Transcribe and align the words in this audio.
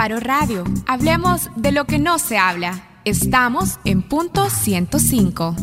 Faro 0.00 0.18
Radio. 0.18 0.64
Hablemos 0.86 1.50
de 1.56 1.72
lo 1.72 1.84
que 1.84 1.98
no 1.98 2.18
se 2.18 2.38
habla. 2.38 2.88
Estamos 3.04 3.80
en 3.84 4.00
punto 4.00 4.48
105. 4.48 5.54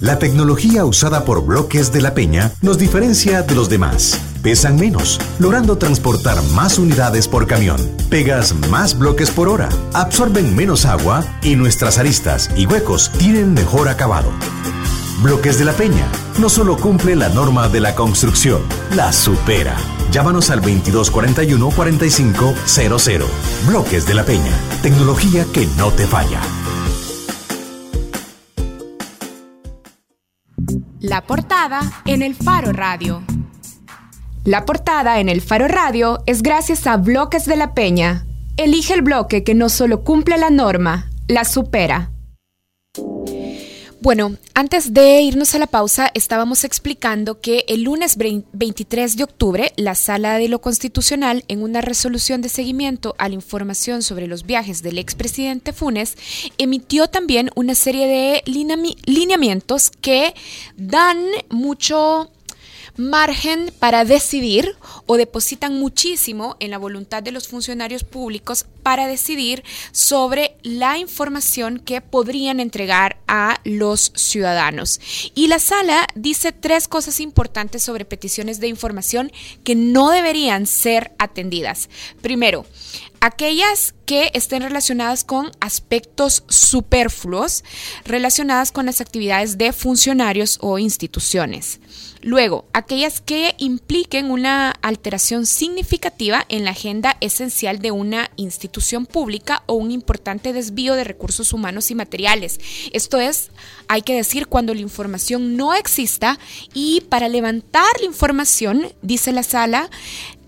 La 0.00 0.18
tecnología 0.18 0.84
usada 0.84 1.24
por 1.24 1.46
bloques 1.46 1.92
de 1.92 2.02
la 2.02 2.12
Peña 2.12 2.52
nos 2.60 2.76
diferencia 2.76 3.40
de 3.40 3.54
los 3.54 3.70
demás. 3.70 4.20
Pesan 4.42 4.76
menos, 4.76 5.18
logrando 5.38 5.78
transportar 5.78 6.42
más 6.54 6.78
unidades 6.78 7.26
por 7.26 7.46
camión. 7.46 7.80
Pegas 8.10 8.54
más 8.68 8.98
bloques 8.98 9.30
por 9.30 9.48
hora, 9.48 9.70
absorben 9.94 10.54
menos 10.54 10.84
agua 10.84 11.24
y 11.42 11.56
nuestras 11.56 11.96
aristas 11.96 12.50
y 12.54 12.66
huecos 12.66 13.10
tienen 13.12 13.54
mejor 13.54 13.88
acabado. 13.88 14.30
Bloques 15.22 15.58
de 15.58 15.64
la 15.64 15.72
Peña 15.72 16.06
no 16.38 16.50
solo 16.50 16.76
cumple 16.76 17.16
la 17.16 17.30
norma 17.30 17.70
de 17.70 17.80
la 17.80 17.94
construcción, 17.94 18.60
la 18.94 19.10
supera. 19.14 19.78
Llámanos 20.10 20.50
al 20.50 20.60
2241-4500. 20.62 23.26
Bloques 23.66 24.06
de 24.06 24.14
la 24.14 24.24
Peña. 24.24 24.52
Tecnología 24.82 25.44
que 25.54 25.66
no 25.76 25.92
te 25.92 26.04
falla. 26.06 26.40
La 30.98 31.20
portada 31.22 31.80
en 32.06 32.22
el 32.22 32.34
Faro 32.34 32.72
Radio. 32.72 33.22
La 34.44 34.64
portada 34.64 35.20
en 35.20 35.28
el 35.28 35.42
Faro 35.42 35.68
Radio 35.68 36.24
es 36.26 36.42
gracias 36.42 36.88
a 36.88 36.96
Bloques 36.96 37.46
de 37.46 37.54
la 37.56 37.72
Peña. 37.72 38.26
Elige 38.56 38.94
el 38.94 39.02
bloque 39.02 39.44
que 39.44 39.54
no 39.54 39.68
solo 39.68 40.02
cumple 40.02 40.38
la 40.38 40.50
norma, 40.50 41.08
la 41.28 41.44
supera. 41.44 42.10
Bueno, 44.02 44.38
antes 44.54 44.94
de 44.94 45.20
irnos 45.20 45.54
a 45.54 45.58
la 45.58 45.66
pausa, 45.66 46.10
estábamos 46.14 46.64
explicando 46.64 47.38
que 47.42 47.66
el 47.68 47.82
lunes 47.82 48.16
23 48.16 49.14
de 49.14 49.24
octubre, 49.24 49.74
la 49.76 49.94
Sala 49.94 50.38
de 50.38 50.48
lo 50.48 50.62
Constitucional, 50.62 51.44
en 51.48 51.62
una 51.62 51.82
resolución 51.82 52.40
de 52.40 52.48
seguimiento 52.48 53.14
a 53.18 53.28
la 53.28 53.34
información 53.34 54.02
sobre 54.02 54.26
los 54.26 54.46
viajes 54.46 54.82
del 54.82 54.96
expresidente 54.96 55.74
Funes, 55.74 56.16
emitió 56.56 57.08
también 57.08 57.50
una 57.56 57.74
serie 57.74 58.06
de 58.06 58.42
lineamientos 59.04 59.90
que 59.90 60.34
dan 60.78 61.18
mucho 61.50 62.30
margen 63.00 63.72
para 63.78 64.04
decidir 64.04 64.76
o 65.06 65.16
depositan 65.16 65.80
muchísimo 65.80 66.56
en 66.60 66.70
la 66.70 66.78
voluntad 66.78 67.22
de 67.22 67.32
los 67.32 67.48
funcionarios 67.48 68.04
públicos 68.04 68.66
para 68.82 69.06
decidir 69.06 69.64
sobre 69.92 70.56
la 70.62 70.98
información 70.98 71.78
que 71.78 72.00
podrían 72.00 72.60
entregar 72.60 73.16
a 73.26 73.60
los 73.64 74.12
ciudadanos. 74.14 75.00
Y 75.34 75.46
la 75.46 75.58
sala 75.58 76.06
dice 76.14 76.52
tres 76.52 76.88
cosas 76.88 77.20
importantes 77.20 77.82
sobre 77.82 78.04
peticiones 78.04 78.60
de 78.60 78.68
información 78.68 79.32
que 79.64 79.74
no 79.74 80.10
deberían 80.10 80.66
ser 80.66 81.12
atendidas. 81.18 81.88
Primero, 82.20 82.66
aquellas 83.20 83.94
que 84.06 84.30
estén 84.34 84.62
relacionadas 84.62 85.24
con 85.24 85.52
aspectos 85.60 86.42
superfluos 86.48 87.62
relacionadas 88.04 88.72
con 88.72 88.86
las 88.86 89.00
actividades 89.00 89.58
de 89.58 89.72
funcionarios 89.72 90.58
o 90.62 90.78
instituciones. 90.78 91.80
Luego, 92.22 92.66
aquellas 92.74 93.20
que 93.22 93.54
impliquen 93.56 94.30
una 94.30 94.72
alteración 94.82 95.46
significativa 95.46 96.44
en 96.50 96.64
la 96.64 96.72
agenda 96.72 97.16
esencial 97.20 97.78
de 97.78 97.92
una 97.92 98.30
institución 98.36 99.06
pública 99.06 99.62
o 99.66 99.74
un 99.74 99.90
importante 99.90 100.52
desvío 100.52 100.94
de 100.94 101.04
recursos 101.04 101.54
humanos 101.54 101.90
y 101.90 101.94
materiales. 101.94 102.58
Esto 102.92 103.18
es, 103.18 103.50
hay 103.88 104.02
que 104.02 104.14
decir, 104.14 104.48
cuando 104.48 104.74
la 104.74 104.80
información 104.80 105.56
no 105.56 105.74
exista 105.74 106.38
y 106.74 107.02
para 107.08 107.28
levantar 107.28 108.00
la 108.00 108.06
información, 108.06 108.92
dice 109.00 109.32
la 109.32 109.42
sala, 109.42 109.88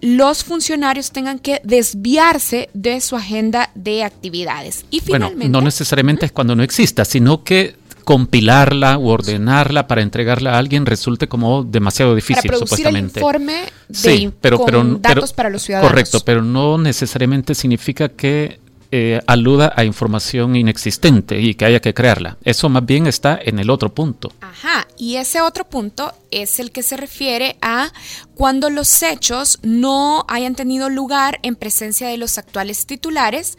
los 0.02 0.42
funcionarios 0.42 1.12
tengan 1.12 1.38
que 1.38 1.60
desviarse 1.62 2.68
de 2.74 3.00
su 3.00 3.16
agenda 3.16 3.70
de 3.76 4.02
actividades. 4.02 4.84
Y 4.90 5.00
finalmente, 5.00 5.44
bueno, 5.44 5.60
no 5.60 5.64
necesariamente 5.64 6.26
es 6.26 6.32
cuando 6.32 6.56
no 6.56 6.64
exista, 6.64 7.04
sino 7.04 7.44
que 7.44 7.76
compilarla 8.04 8.98
u 8.98 9.08
ordenarla 9.08 9.86
para 9.86 10.02
entregarla 10.02 10.54
a 10.54 10.58
alguien 10.58 10.86
resulte 10.86 11.28
como 11.28 11.62
demasiado 11.62 12.16
difícil, 12.16 12.48
para 12.48 12.58
supuestamente. 12.58 13.20
El 13.20 13.22
informe 13.22 13.62
de, 13.88 13.94
sí, 13.94 14.32
pero, 14.40 14.58
con 14.58 15.00
datos 15.00 15.32
para 15.32 15.50
los 15.50 15.62
ciudadanos. 15.62 15.92
Correcto, 15.92 16.20
pero 16.24 16.42
no 16.42 16.78
necesariamente 16.78 17.54
significa 17.54 18.08
que 18.08 18.58
eh, 18.94 19.22
aluda 19.26 19.72
a 19.74 19.84
información 19.84 20.54
inexistente 20.54 21.40
y 21.40 21.54
que 21.54 21.64
haya 21.64 21.80
que 21.80 21.94
crearla. 21.94 22.36
Eso 22.44 22.68
más 22.68 22.84
bien 22.84 23.06
está 23.06 23.40
en 23.42 23.58
el 23.58 23.70
otro 23.70 23.94
punto. 23.94 24.30
Ajá, 24.42 24.86
y 24.98 25.16
ese 25.16 25.40
otro 25.40 25.64
punto 25.64 26.12
es 26.30 26.60
el 26.60 26.72
que 26.72 26.82
se 26.82 26.98
refiere 26.98 27.56
a 27.62 27.90
cuando 28.34 28.68
los 28.68 29.02
hechos 29.02 29.58
no 29.62 30.26
hayan 30.28 30.54
tenido 30.54 30.90
lugar 30.90 31.40
en 31.42 31.56
presencia 31.56 32.08
de 32.08 32.18
los 32.18 32.36
actuales 32.36 32.84
titulares, 32.84 33.56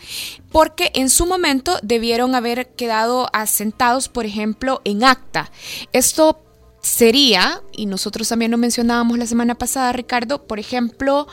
porque 0.52 0.92
en 0.94 1.10
su 1.10 1.26
momento 1.26 1.80
debieron 1.82 2.36
haber 2.36 2.68
quedado 2.76 3.28
asentados, 3.34 4.10
por 4.10 4.28
ejemplo, 4.28 4.82
en 4.86 5.04
acta. 5.04 5.50
Esto 5.94 6.43
sería, 6.84 7.62
y 7.72 7.88
nosotros 7.88 8.30
también 8.30 8.52
lo 8.52 8.58
mencionábamos 8.58 9.18
la 9.18 9.26
semana 9.26 9.56
pasada, 9.56 9.92
Ricardo, 9.94 10.44
por 10.46 10.60
ejemplo, 10.60 11.28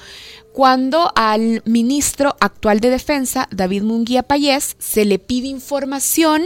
cuando 0.53 1.13
al 1.15 1.63
ministro 1.65 2.37
actual 2.41 2.81
de 2.81 2.91
Defensa, 2.91 3.49
David 3.51 3.83
Munguía 3.83 4.23
Payés, 4.23 4.77
se 4.79 5.05
le 5.05 5.19
pide 5.19 5.49
información 5.49 6.43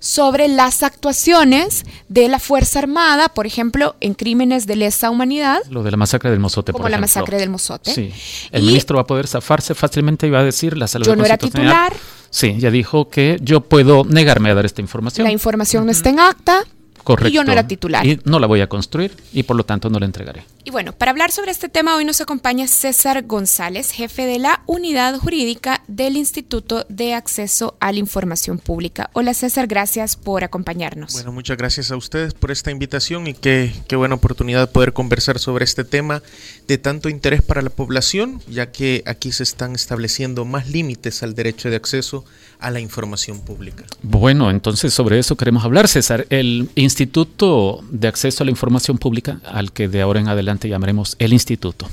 sobre 0.00 0.48
las 0.48 0.82
actuaciones 0.82 1.84
de 2.08 2.28
la 2.28 2.40
Fuerza 2.40 2.80
Armada, 2.80 3.28
por 3.28 3.46
ejemplo, 3.46 3.96
en 4.00 4.14
crímenes 4.14 4.66
de 4.66 4.76
lesa 4.76 5.10
humanidad. 5.10 5.60
Lo 5.70 5.82
de 5.82 5.92
la 5.92 5.96
masacre 5.96 6.30
del 6.30 6.40
Mozote, 6.40 6.72
como 6.72 6.88
la 6.88 6.98
masacre 6.98 7.38
del 7.38 7.50
Mozote. 7.50 7.92
Sí. 7.92 8.12
El 8.50 8.62
ministro 8.62 8.96
va 8.96 9.02
a 9.02 9.06
poder 9.06 9.26
zafarse 9.26 9.74
fácilmente 9.74 10.26
y 10.26 10.30
va 10.30 10.40
a 10.40 10.44
decir 10.44 10.76
la 10.76 10.88
salud 10.88 11.06
Yo 11.06 11.16
no 11.16 11.24
era 11.24 11.36
titular. 11.36 11.92
Sí, 12.30 12.56
ya 12.58 12.70
dijo 12.70 13.08
que 13.08 13.38
yo 13.40 13.62
puedo 13.62 14.04
negarme 14.04 14.50
a 14.50 14.54
dar 14.54 14.66
esta 14.66 14.80
información. 14.82 15.24
La 15.24 15.32
información 15.32 15.86
no 15.86 15.92
está 15.92 16.10
en 16.10 16.20
acta. 16.20 16.64
Correcto. 17.08 17.30
Y 17.30 17.32
yo 17.32 17.42
no 17.42 17.52
era 17.52 17.66
titular. 17.66 18.04
Y 18.06 18.20
no 18.24 18.38
la 18.38 18.46
voy 18.46 18.60
a 18.60 18.66
construir 18.66 19.12
y 19.32 19.42
por 19.44 19.56
lo 19.56 19.64
tanto 19.64 19.88
no 19.88 19.98
la 19.98 20.04
entregaré. 20.04 20.44
Y 20.68 20.70
bueno, 20.70 20.92
para 20.92 21.12
hablar 21.12 21.32
sobre 21.32 21.50
este 21.50 21.70
tema 21.70 21.96
hoy 21.96 22.04
nos 22.04 22.20
acompaña 22.20 22.68
César 22.68 23.24
González, 23.24 23.90
jefe 23.90 24.26
de 24.26 24.38
la 24.38 24.60
unidad 24.66 25.18
jurídica 25.18 25.82
del 25.88 26.14
Instituto 26.18 26.84
de 26.90 27.14
Acceso 27.14 27.78
a 27.80 27.90
la 27.90 28.00
Información 28.00 28.58
Pública. 28.58 29.08
Hola 29.14 29.32
César, 29.32 29.66
gracias 29.66 30.16
por 30.16 30.44
acompañarnos. 30.44 31.14
Bueno, 31.14 31.32
muchas 31.32 31.56
gracias 31.56 31.90
a 31.90 31.96
ustedes 31.96 32.34
por 32.34 32.50
esta 32.50 32.70
invitación 32.70 33.26
y 33.28 33.32
qué, 33.32 33.72
qué 33.88 33.96
buena 33.96 34.16
oportunidad 34.16 34.70
poder 34.70 34.92
conversar 34.92 35.38
sobre 35.38 35.64
este 35.64 35.84
tema 35.84 36.22
de 36.66 36.76
tanto 36.76 37.08
interés 37.08 37.40
para 37.40 37.62
la 37.62 37.70
población, 37.70 38.42
ya 38.46 38.70
que 38.70 39.02
aquí 39.06 39.32
se 39.32 39.44
están 39.44 39.74
estableciendo 39.74 40.44
más 40.44 40.68
límites 40.68 41.22
al 41.22 41.34
derecho 41.34 41.70
de 41.70 41.76
acceso 41.76 42.26
a 42.58 42.70
la 42.70 42.80
información 42.80 43.40
pública. 43.40 43.84
Bueno, 44.02 44.50
entonces 44.50 44.92
sobre 44.92 45.18
eso 45.18 45.36
queremos 45.36 45.64
hablar, 45.64 45.88
César. 45.88 46.26
El 46.28 46.68
Instituto 46.74 47.82
de 47.90 48.08
Acceso 48.08 48.42
a 48.42 48.44
la 48.44 48.50
Información 48.50 48.98
Pública, 48.98 49.40
al 49.44 49.72
que 49.72 49.88
de 49.88 50.02
ahora 50.02 50.20
en 50.20 50.28
adelante 50.28 50.57
llamaremos 50.66 51.14
el 51.18 51.34
Instituto, 51.34 51.86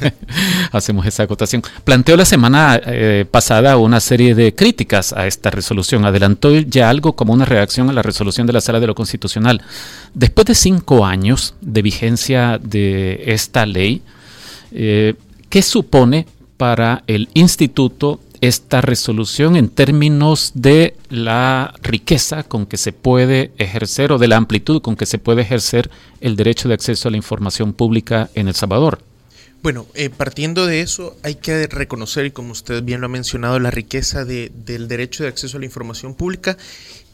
hacemos 0.72 1.06
esa 1.06 1.22
acotación, 1.22 1.62
planteó 1.82 2.14
la 2.16 2.26
semana 2.26 2.78
eh, 2.84 3.24
pasada 3.30 3.78
una 3.78 4.00
serie 4.00 4.34
de 4.34 4.54
críticas 4.54 5.14
a 5.14 5.26
esta 5.26 5.50
resolución. 5.50 6.04
Adelantó 6.04 6.52
ya 6.52 6.90
algo 6.90 7.14
como 7.14 7.32
una 7.32 7.46
reacción 7.46 7.88
a 7.88 7.94
la 7.94 8.02
resolución 8.02 8.46
de 8.46 8.52
la 8.52 8.60
Sala 8.60 8.80
de 8.80 8.86
lo 8.86 8.94
Constitucional. 8.94 9.62
Después 10.12 10.46
de 10.46 10.54
cinco 10.54 11.06
años 11.06 11.54
de 11.62 11.80
vigencia 11.80 12.60
de 12.62 13.22
esta 13.26 13.64
ley, 13.64 14.02
eh, 14.72 15.14
¿qué 15.48 15.62
supone 15.62 16.26
para 16.56 17.04
el 17.06 17.30
Instituto 17.32 18.20
esta 18.40 18.80
resolución 18.80 19.56
en 19.56 19.68
términos 19.68 20.52
de 20.54 20.96
la 21.08 21.74
riqueza 21.82 22.42
con 22.42 22.66
que 22.66 22.76
se 22.76 22.92
puede 22.92 23.52
ejercer 23.58 24.12
o 24.12 24.18
de 24.18 24.28
la 24.28 24.36
amplitud 24.36 24.80
con 24.80 24.96
que 24.96 25.06
se 25.06 25.18
puede 25.18 25.42
ejercer 25.42 25.90
el 26.20 26.36
derecho 26.36 26.68
de 26.68 26.74
acceso 26.74 27.08
a 27.08 27.10
la 27.10 27.16
información 27.16 27.72
pública 27.72 28.30
en 28.34 28.48
El 28.48 28.54
Salvador. 28.54 29.00
Bueno, 29.62 29.86
eh, 29.92 30.08
partiendo 30.08 30.66
de 30.66 30.80
eso, 30.80 31.18
hay 31.22 31.34
que 31.34 31.66
reconocer, 31.66 32.24
y 32.24 32.30
como 32.30 32.52
usted 32.52 32.82
bien 32.82 33.02
lo 33.02 33.06
ha 33.06 33.10
mencionado, 33.10 33.58
la 33.58 33.70
riqueza 33.70 34.24
de, 34.24 34.50
del 34.64 34.88
derecho 34.88 35.22
de 35.22 35.28
acceso 35.28 35.58
a 35.58 35.60
la 35.60 35.66
información 35.66 36.14
pública 36.14 36.56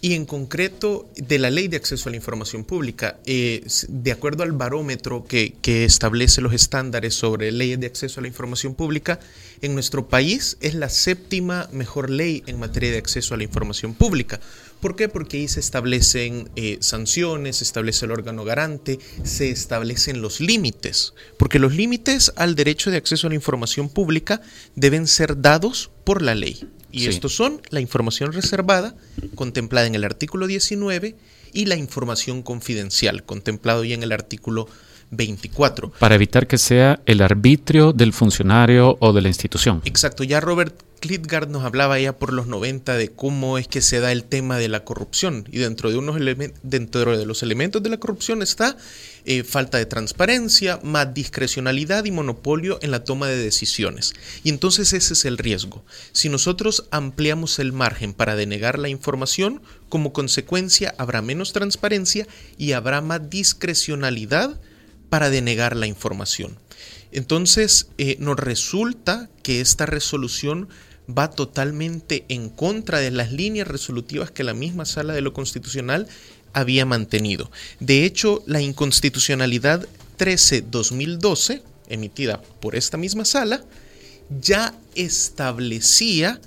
y 0.00 0.14
en 0.14 0.26
concreto 0.26 1.10
de 1.16 1.40
la 1.40 1.50
ley 1.50 1.66
de 1.66 1.76
acceso 1.76 2.08
a 2.08 2.10
la 2.10 2.16
información 2.16 2.62
pública. 2.62 3.18
Eh, 3.26 3.66
de 3.88 4.12
acuerdo 4.12 4.44
al 4.44 4.52
barómetro 4.52 5.24
que, 5.26 5.56
establece 5.64 6.40
los 6.40 6.52
estándares 6.52 7.14
sobre 7.14 7.50
leyes 7.50 7.80
de 7.80 7.86
acceso 7.86 8.20
a 8.20 8.22
la 8.22 8.28
información 8.28 8.74
pública, 8.74 9.18
en 9.66 9.74
nuestro 9.74 10.08
país 10.08 10.56
es 10.60 10.74
la 10.74 10.88
séptima 10.88 11.68
mejor 11.72 12.10
ley 12.10 12.42
en 12.46 12.58
materia 12.58 12.90
de 12.90 12.98
acceso 12.98 13.34
a 13.34 13.36
la 13.36 13.44
información 13.44 13.94
pública. 13.94 14.40
¿Por 14.80 14.96
qué? 14.96 15.08
Porque 15.08 15.38
ahí 15.38 15.48
se 15.48 15.60
establecen 15.60 16.50
eh, 16.56 16.78
sanciones, 16.80 17.56
se 17.56 17.64
establece 17.64 18.06
el 18.06 18.12
órgano 18.12 18.44
garante, 18.44 18.98
se 19.24 19.50
establecen 19.50 20.22
los 20.22 20.40
límites, 20.40 21.14
porque 21.38 21.58
los 21.58 21.74
límites 21.74 22.32
al 22.36 22.54
derecho 22.54 22.90
de 22.90 22.96
acceso 22.96 23.26
a 23.26 23.30
la 23.30 23.36
información 23.36 23.88
pública 23.88 24.40
deben 24.74 25.06
ser 25.06 25.40
dados 25.40 25.90
por 26.04 26.22
la 26.22 26.34
ley. 26.34 26.66
Y 26.92 27.08
estos 27.08 27.34
son 27.34 27.60
la 27.70 27.80
información 27.80 28.32
reservada, 28.32 28.96
contemplada 29.34 29.86
en 29.86 29.94
el 29.94 30.04
artículo 30.04 30.46
19, 30.46 31.16
y 31.52 31.66
la 31.66 31.76
información 31.76 32.42
confidencial, 32.42 33.24
contemplado 33.24 33.84
ya 33.84 33.94
en 33.94 34.02
el 34.02 34.12
artículo 34.12 34.68
24. 35.10 35.92
Para 35.98 36.14
evitar 36.14 36.46
que 36.46 36.58
sea 36.58 37.00
el 37.06 37.22
arbitrio 37.22 37.92
del 37.92 38.12
funcionario 38.12 38.96
o 39.00 39.12
de 39.12 39.22
la 39.22 39.28
institución. 39.28 39.82
Exacto, 39.84 40.24
ya 40.24 40.40
Robert 40.40 40.82
Klitgard 41.00 41.48
nos 41.48 41.64
hablaba 41.64 42.00
ya 42.00 42.16
por 42.16 42.32
los 42.32 42.46
90 42.46 42.96
de 42.96 43.10
cómo 43.10 43.58
es 43.58 43.68
que 43.68 43.82
se 43.82 44.00
da 44.00 44.12
el 44.12 44.24
tema 44.24 44.58
de 44.58 44.68
la 44.68 44.84
corrupción 44.84 45.46
y 45.50 45.58
dentro 45.58 45.90
de, 45.90 45.98
unos 45.98 46.16
dentro 46.62 47.16
de 47.16 47.26
los 47.26 47.42
elementos 47.42 47.82
de 47.82 47.90
la 47.90 47.98
corrupción 47.98 48.42
está 48.42 48.76
eh, 49.24 49.44
falta 49.44 49.78
de 49.78 49.86
transparencia, 49.86 50.80
más 50.82 51.12
discrecionalidad 51.12 52.04
y 52.06 52.10
monopolio 52.12 52.78
en 52.80 52.90
la 52.90 53.04
toma 53.04 53.28
de 53.28 53.36
decisiones. 53.36 54.14
Y 54.42 54.48
entonces 54.48 54.92
ese 54.92 55.12
es 55.12 55.24
el 55.24 55.38
riesgo. 55.38 55.84
Si 56.12 56.28
nosotros 56.28 56.86
ampliamos 56.90 57.58
el 57.58 57.72
margen 57.72 58.14
para 58.14 58.36
denegar 58.36 58.78
la 58.78 58.88
información, 58.88 59.62
como 59.88 60.12
consecuencia 60.12 60.94
habrá 60.98 61.22
menos 61.22 61.52
transparencia 61.52 62.26
y 62.56 62.72
habrá 62.72 63.00
más 63.00 63.28
discrecionalidad 63.28 64.58
para 65.08 65.30
denegar 65.30 65.76
la 65.76 65.86
información. 65.86 66.56
Entonces 67.12 67.88
eh, 67.98 68.16
nos 68.18 68.36
resulta 68.36 69.30
que 69.42 69.60
esta 69.60 69.86
resolución 69.86 70.68
va 71.08 71.30
totalmente 71.30 72.24
en 72.28 72.48
contra 72.48 72.98
de 72.98 73.10
las 73.10 73.32
líneas 73.32 73.68
resolutivas 73.68 74.30
que 74.30 74.44
la 74.44 74.54
misma 74.54 74.84
sala 74.84 75.14
de 75.14 75.20
lo 75.20 75.32
constitucional 75.32 76.08
había 76.52 76.86
mantenido. 76.86 77.50
De 77.80 78.04
hecho, 78.04 78.42
la 78.46 78.60
inconstitucionalidad 78.60 79.86
13-2012, 80.18 81.62
emitida 81.88 82.42
por 82.60 82.74
esta 82.74 82.96
misma 82.96 83.24
sala, 83.24 83.62
ya 84.40 84.74
establecía 84.94 86.40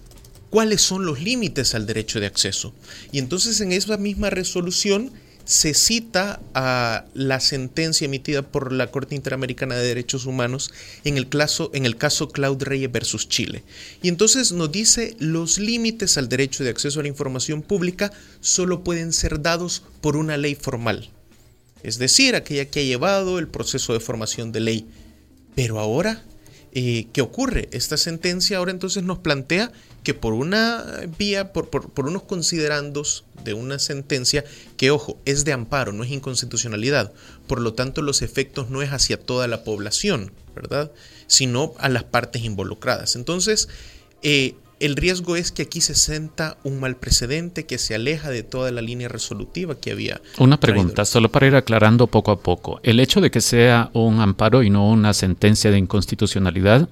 cuáles 0.50 0.82
son 0.82 1.06
los 1.06 1.22
límites 1.22 1.76
al 1.76 1.86
derecho 1.86 2.20
de 2.20 2.26
acceso. 2.26 2.74
Y 3.12 3.20
entonces 3.20 3.62
en 3.62 3.72
esa 3.72 3.98
misma 3.98 4.30
resolución 4.30 5.12
se 5.50 5.74
cita 5.74 6.40
a 6.54 7.06
la 7.16 7.40
sentencia 7.40 8.06
emitida 8.06 8.44
por 8.44 8.72
la 8.72 8.92
Corte 8.92 9.16
Interamericana 9.16 9.76
de 9.76 9.88
Derechos 9.88 10.28
Humanos 10.28 10.72
en 11.06 11.18
el 11.18 11.28
caso, 11.28 11.72
en 11.74 11.88
el 11.88 11.98
caso 11.98 12.30
Reyes 12.36 12.92
versus 12.92 13.28
Chile. 13.28 13.64
Y 14.04 14.10
entonces 14.10 14.52
nos 14.52 14.72
dice 14.72 15.16
los 15.18 15.58
límites 15.58 16.20
al 16.20 16.30
derecho 16.30 16.64
de 16.64 16.70
acceso 16.70 17.00
a 17.00 17.02
la 17.02 17.10
información 17.10 17.64
pública 17.64 18.12
solo 18.42 18.84
pueden 18.84 19.12
ser 19.12 19.42
dados 19.42 19.82
por 20.02 20.18
una 20.18 20.38
ley 20.38 20.54
formal, 20.54 21.10
es 21.82 21.98
decir, 21.98 22.36
aquella 22.36 22.66
que 22.66 22.82
ha 22.82 22.84
llevado 22.84 23.40
el 23.40 23.48
proceso 23.48 23.94
de 23.94 24.02
formación 24.02 24.52
de 24.52 24.60
ley. 24.60 24.86
Pero 25.56 25.80
ahora 25.80 26.24
¿Qué 26.72 27.22
ocurre? 27.22 27.70
Esta 27.72 27.98
sentencia 27.98 28.58
ahora 28.58 28.72
entonces 28.72 29.04
nos 29.04 29.20
plantea 29.20 29.72
que 30.04 30.14
por 30.14 30.34
una 30.34 31.02
vía, 31.18 31.52
por, 31.52 31.70
por, 31.70 32.08
unos 32.08 32.24
considerandos 32.24 33.26
de 33.44 33.54
una 33.54 33.80
sentencia, 33.80 34.46
que 34.78 34.92
ojo, 34.92 35.20
es 35.26 35.46
de 35.46 35.54
amparo, 35.54 35.92
no 35.92 36.04
es 36.04 36.12
inconstitucionalidad, 36.12 37.12
por 37.48 37.60
lo 37.62 37.74
tanto 37.74 38.02
los 38.02 38.22
efectos 38.22 38.70
no 38.70 38.82
es 38.82 38.92
hacia 38.92 39.20
toda 39.20 39.48
la 39.48 39.64
población, 39.64 40.32
¿verdad? 40.56 40.92
Sino 41.28 41.74
a 41.80 41.90
las 41.90 42.04
partes 42.04 42.44
involucradas. 42.44 43.16
Entonces, 43.16 43.68
eh, 44.22 44.56
el 44.80 44.96
riesgo 44.96 45.36
es 45.36 45.52
que 45.52 45.64
aquí 45.64 45.82
se 45.82 45.96
sienta 45.96 46.58
un 46.64 46.80
mal 46.80 46.96
precedente 46.96 47.66
que 47.66 47.78
se 47.78 47.96
aleja 47.96 48.30
de 48.30 48.44
toda 48.44 48.72
la 48.72 48.82
línea 48.82 49.08
resolutiva 49.08 49.76
que 49.76 49.92
había. 49.92 50.22
Una 50.38 50.60
pregunta, 50.60 51.06
solo 51.06 51.30
para 51.30 51.48
ir 51.48 51.56
aclarando 51.56 52.08
poco 52.08 52.32
a 52.32 52.40
poco. 52.40 52.80
El 52.84 53.00
hecho 53.00 53.22
de 53.22 53.32
que 53.32 53.42
sea 53.42 53.90
un 53.94 54.22
amparo 54.22 54.64
y 54.64 54.70
no 54.70 54.90
una 54.90 55.14
sentencia 55.14 55.72
de 55.72 55.78
inconstitucionalidad, 55.78 56.90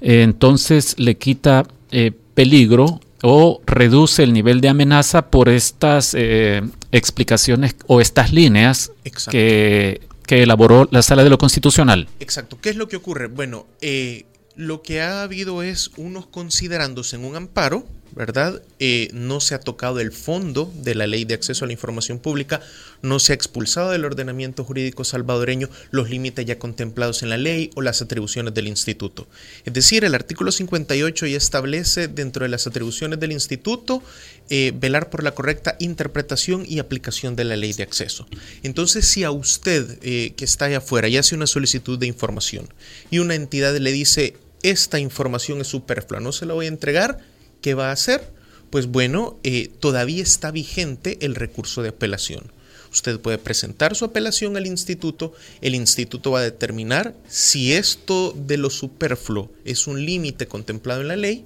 eh, 0.00 0.22
entonces 0.22 0.98
le 0.98 1.16
quita 1.16 1.66
eh, 1.90 2.12
peligro 2.34 3.00
o 3.22 3.62
reduce 3.64 4.22
el 4.22 4.32
nivel 4.32 4.60
de 4.60 4.68
amenaza 4.68 5.30
por 5.30 5.48
estas 5.48 6.14
eh, 6.14 6.62
explicaciones 6.92 7.74
o 7.86 8.00
estas 8.00 8.32
líneas 8.32 8.92
que, 9.30 10.02
que, 10.26 10.42
elaboró 10.42 10.88
la 10.90 11.00
Sala 11.00 11.24
de 11.24 11.30
lo 11.30 11.38
Constitucional. 11.38 12.06
Exacto. 12.20 12.58
¿Qué 12.60 12.68
es 12.68 12.76
lo 12.76 12.86
que 12.86 12.96
ocurre? 12.96 13.28
Bueno, 13.28 13.66
eh, 13.80 14.26
lo 14.56 14.82
que 14.82 15.00
ha 15.00 15.22
habido 15.22 15.62
es 15.62 15.90
unos 15.96 16.26
considerándose 16.26 17.16
en 17.16 17.24
un 17.24 17.36
amparo, 17.36 17.86
¿verdad? 18.14 18.62
Eh, 18.78 19.08
no 19.12 19.40
se 19.40 19.56
ha 19.56 19.60
tocado 19.60 19.98
el 19.98 20.12
fondo 20.12 20.72
de 20.76 20.94
la 20.94 21.08
ley 21.08 21.24
de 21.24 21.34
acceso 21.34 21.64
a 21.64 21.66
la 21.66 21.72
información 21.72 22.20
pública, 22.20 22.60
no 23.02 23.18
se 23.18 23.32
ha 23.32 23.34
expulsado 23.34 23.90
del 23.90 24.04
ordenamiento 24.04 24.62
jurídico 24.62 25.02
salvadoreño 25.02 25.68
los 25.90 26.10
límites 26.10 26.46
ya 26.46 26.58
contemplados 26.58 27.22
en 27.22 27.30
la 27.30 27.36
ley 27.36 27.70
o 27.74 27.82
las 27.82 28.02
atribuciones 28.02 28.54
del 28.54 28.68
instituto. 28.68 29.26
Es 29.64 29.72
decir, 29.72 30.04
el 30.04 30.14
artículo 30.14 30.52
58 30.52 31.26
ya 31.26 31.36
establece 31.36 32.06
dentro 32.06 32.44
de 32.44 32.50
las 32.50 32.68
atribuciones 32.68 33.18
del 33.18 33.32
instituto 33.32 34.02
eh, 34.48 34.72
velar 34.74 35.10
por 35.10 35.24
la 35.24 35.32
correcta 35.32 35.76
interpretación 35.80 36.64
y 36.68 36.78
aplicación 36.78 37.34
de 37.34 37.44
la 37.44 37.56
ley 37.56 37.72
de 37.72 37.82
acceso. 37.82 38.28
Entonces, 38.62 39.08
si 39.08 39.24
a 39.24 39.32
usted 39.32 39.98
eh, 40.02 40.34
que 40.36 40.44
está 40.44 40.66
allá 40.66 40.78
afuera 40.78 41.08
y 41.08 41.16
hace 41.16 41.34
una 41.34 41.46
solicitud 41.46 41.98
de 41.98 42.06
información 42.06 42.68
y 43.10 43.18
una 43.18 43.34
entidad 43.34 43.76
le 43.76 43.90
dice, 43.90 44.36
esta 44.64 44.98
información 44.98 45.60
es 45.60 45.68
superflua, 45.68 46.20
no 46.20 46.32
se 46.32 46.46
la 46.46 46.54
voy 46.54 46.64
a 46.64 46.68
entregar, 46.68 47.18
¿qué 47.60 47.74
va 47.74 47.90
a 47.90 47.92
hacer? 47.92 48.32
Pues 48.70 48.86
bueno, 48.86 49.38
eh, 49.44 49.70
todavía 49.78 50.22
está 50.22 50.50
vigente 50.50 51.18
el 51.20 51.34
recurso 51.34 51.82
de 51.82 51.90
apelación. 51.90 52.50
Usted 52.90 53.20
puede 53.20 53.38
presentar 53.38 53.94
su 53.94 54.06
apelación 54.06 54.56
al 54.56 54.66
instituto, 54.66 55.34
el 55.60 55.74
instituto 55.74 56.30
va 56.30 56.40
a 56.40 56.44
determinar 56.44 57.14
si 57.28 57.74
esto 57.74 58.32
de 58.36 58.56
lo 58.56 58.70
superfluo 58.70 59.50
es 59.64 59.86
un 59.86 60.04
límite 60.04 60.46
contemplado 60.46 61.02
en 61.02 61.08
la 61.08 61.16
ley 61.16 61.44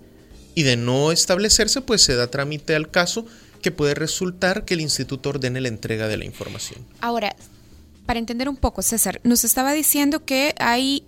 y 0.55 0.63
de 0.63 0.77
no 0.77 1.11
establecerse, 1.11 1.81
pues 1.81 2.03
se 2.03 2.15
da 2.15 2.31
trámite 2.31 2.77
al 2.77 2.91
caso 2.91 3.27
que 3.63 3.73
puede 3.73 3.95
resultar 3.95 4.65
que 4.65 4.75
el 4.75 4.81
instituto 4.81 5.31
ordene 5.31 5.61
la 5.61 5.69
entrega 5.69 6.07
de 6.07 6.19
la 6.19 6.25
información. 6.25 6.87
Ahora, 7.01 7.35
para 8.09 8.21
entender 8.21 8.49
un 8.49 8.57
poco, 8.57 8.81
César, 8.81 9.21
nos 9.23 9.45
estaba 9.45 9.75
diciendo 9.75 10.25
que 10.25 10.55
hay 10.61 11.05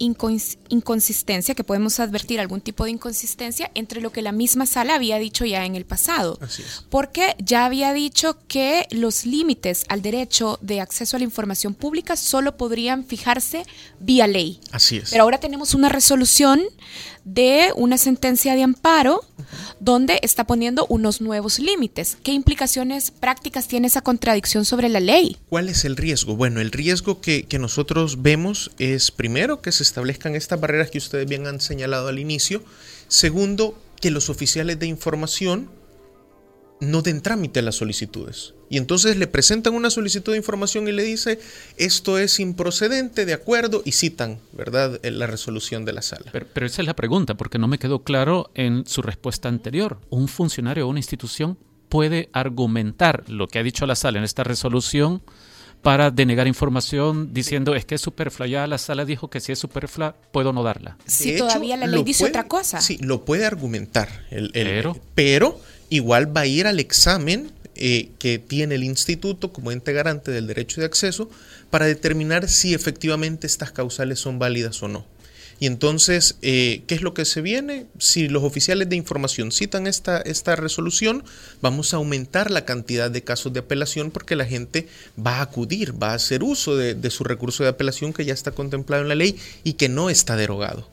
inconsistencia, 0.68 1.54
que 1.54 1.64
podemos 1.64 1.98
advertir 1.98 2.40
algún 2.40 2.60
tipo 2.60 2.84
de 2.84 2.90
inconsistencia 2.90 3.70
entre 3.74 4.02
lo 4.02 4.12
que 4.12 4.20
la 4.20 4.32
misma 4.32 4.66
sala 4.66 4.96
había 4.96 5.18
dicho 5.18 5.46
ya 5.46 5.64
en 5.64 5.76
el 5.76 5.86
pasado. 5.86 6.38
Así 6.42 6.60
es. 6.60 6.84
Porque 6.90 7.36
ya 7.38 7.64
había 7.64 7.94
dicho 7.94 8.36
que 8.48 8.86
los 8.90 9.24
límites 9.24 9.86
al 9.88 10.02
derecho 10.02 10.58
de 10.60 10.82
acceso 10.82 11.16
a 11.16 11.20
la 11.20 11.24
información 11.24 11.72
pública 11.72 12.16
solo 12.16 12.58
podrían 12.58 13.06
fijarse 13.06 13.64
vía 13.98 14.26
ley. 14.26 14.60
Así 14.70 14.98
es. 14.98 15.12
Pero 15.12 15.22
ahora 15.22 15.40
tenemos 15.40 15.72
una 15.72 15.88
resolución 15.88 16.60
de 17.24 17.72
una 17.76 17.98
sentencia 17.98 18.54
de 18.54 18.62
amparo 18.62 19.24
donde 19.78 20.20
está 20.22 20.44
poniendo 20.44 20.86
unos 20.88 21.20
nuevos 21.20 21.58
límites. 21.58 22.16
¿Qué 22.22 22.32
implicaciones 22.32 23.10
prácticas 23.10 23.68
tiene 23.68 23.86
esa 23.86 24.02
contradicción 24.02 24.64
sobre 24.64 24.88
la 24.88 25.00
ley? 25.00 25.36
¿Cuál 25.48 25.68
es 25.68 25.84
el 25.84 25.96
riesgo? 25.96 26.36
Bueno, 26.36 26.60
el 26.60 26.70
riesgo 26.70 27.20
que, 27.20 27.46
nosotros 27.60 28.22
vemos 28.22 28.70
es 28.78 29.10
primero 29.10 29.60
que 29.60 29.72
se 29.72 29.82
establezcan 29.82 30.34
estas 30.34 30.60
barreras 30.60 30.90
que 30.90 30.98
ustedes 30.98 31.28
bien 31.28 31.46
han 31.46 31.60
señalado 31.60 32.08
al 32.08 32.18
inicio. 32.18 32.62
Segundo, 33.08 33.78
que 34.00 34.10
los 34.10 34.30
oficiales 34.30 34.78
de 34.78 34.86
información 34.86 35.68
no 36.80 37.02
den 37.02 37.20
trámite 37.20 37.60
a 37.60 37.62
las 37.62 37.76
solicitudes. 37.76 38.54
Y 38.68 38.78
entonces 38.78 39.16
le 39.16 39.26
presentan 39.26 39.74
una 39.74 39.90
solicitud 39.90 40.32
de 40.32 40.38
información 40.38 40.88
y 40.88 40.92
le 40.92 41.02
dice, 41.02 41.40
esto 41.76 42.18
es 42.18 42.38
improcedente, 42.40 43.26
de 43.26 43.32
acuerdo, 43.32 43.82
y 43.84 43.92
citan, 43.92 44.38
¿verdad?, 44.52 45.00
la 45.02 45.26
resolución 45.26 45.84
de 45.84 45.92
la 45.92 46.02
sala. 46.02 46.30
Pero, 46.32 46.46
pero, 46.52 46.66
esa 46.66 46.82
es 46.82 46.86
la 46.86 46.94
pregunta, 46.94 47.34
porque 47.34 47.58
no 47.58 47.68
me 47.68 47.78
quedó 47.78 48.02
claro 48.02 48.50
en 48.54 48.86
su 48.86 49.02
respuesta 49.02 49.48
anterior. 49.48 49.98
¿Un 50.08 50.28
funcionario 50.28 50.86
o 50.86 50.90
una 50.90 51.00
institución 51.00 51.58
puede 51.88 52.30
argumentar 52.32 53.24
lo 53.28 53.48
que 53.48 53.58
ha 53.58 53.62
dicho 53.62 53.84
la 53.86 53.96
sala 53.96 54.18
en 54.18 54.24
esta 54.24 54.44
resolución 54.44 55.22
para 55.82 56.10
denegar 56.10 56.46
información 56.46 57.32
diciendo 57.32 57.74
es 57.74 57.84
que 57.84 57.94
es 57.94 58.00
superflua. 58.00 58.46
Ya 58.46 58.66
la 58.66 58.78
sala 58.78 59.04
dijo 59.04 59.28
que 59.28 59.40
si 59.40 59.52
es 59.52 59.58
superflua, 59.58 60.14
puedo 60.32 60.52
no 60.52 60.62
darla. 60.62 60.96
Si 61.06 61.36
todavía 61.36 61.76
la 61.76 61.86
ley 61.86 62.02
dice 62.02 62.26
otra 62.26 62.46
cosa. 62.46 62.80
Sí, 62.80 62.98
lo 63.00 63.24
puede 63.24 63.46
argumentar. 63.46 64.26
El, 64.30 64.52
pero 65.14 65.60
igual 65.90 66.34
va 66.34 66.42
a 66.42 66.46
ir 66.46 66.66
al 66.66 66.80
examen 66.80 67.52
eh, 67.76 68.10
que 68.18 68.38
tiene 68.38 68.74
el 68.74 68.84
instituto 68.84 69.52
como 69.52 69.72
ente 69.72 69.92
garante 69.92 70.30
del 70.30 70.46
derecho 70.46 70.80
de 70.80 70.86
acceso 70.86 71.30
para 71.70 71.86
determinar 71.86 72.48
si 72.48 72.74
efectivamente 72.74 73.46
estas 73.46 73.72
causales 73.72 74.18
son 74.18 74.38
válidas 74.38 74.82
o 74.82 74.88
no. 74.88 75.06
Y 75.60 75.66
entonces, 75.66 76.36
eh, 76.40 76.82
¿qué 76.86 76.94
es 76.94 77.02
lo 77.02 77.12
que 77.12 77.26
se 77.26 77.42
viene? 77.42 77.86
Si 77.98 78.28
los 78.28 78.44
oficiales 78.44 78.88
de 78.88 78.96
información 78.96 79.52
citan 79.52 79.86
esta, 79.86 80.18
esta 80.22 80.56
resolución, 80.56 81.22
vamos 81.60 81.92
a 81.92 81.98
aumentar 81.98 82.50
la 82.50 82.64
cantidad 82.64 83.10
de 83.10 83.22
casos 83.22 83.52
de 83.52 83.60
apelación 83.60 84.10
porque 84.10 84.36
la 84.36 84.46
gente 84.46 84.88
va 85.18 85.36
a 85.36 85.42
acudir, 85.42 86.02
va 86.02 86.12
a 86.12 86.14
hacer 86.14 86.42
uso 86.42 86.76
de 86.76 87.10
su 87.10 87.24
recurso 87.24 87.62
de 87.62 87.68
apelación 87.68 88.14
que 88.14 88.24
ya 88.24 88.32
está 88.32 88.52
contemplado 88.52 89.02
en 89.02 89.08
la 89.08 89.14
ley 89.14 89.36
y 89.62 89.74
que 89.74 89.90
no 89.90 90.08
está 90.08 90.36
derogado. 90.36 90.88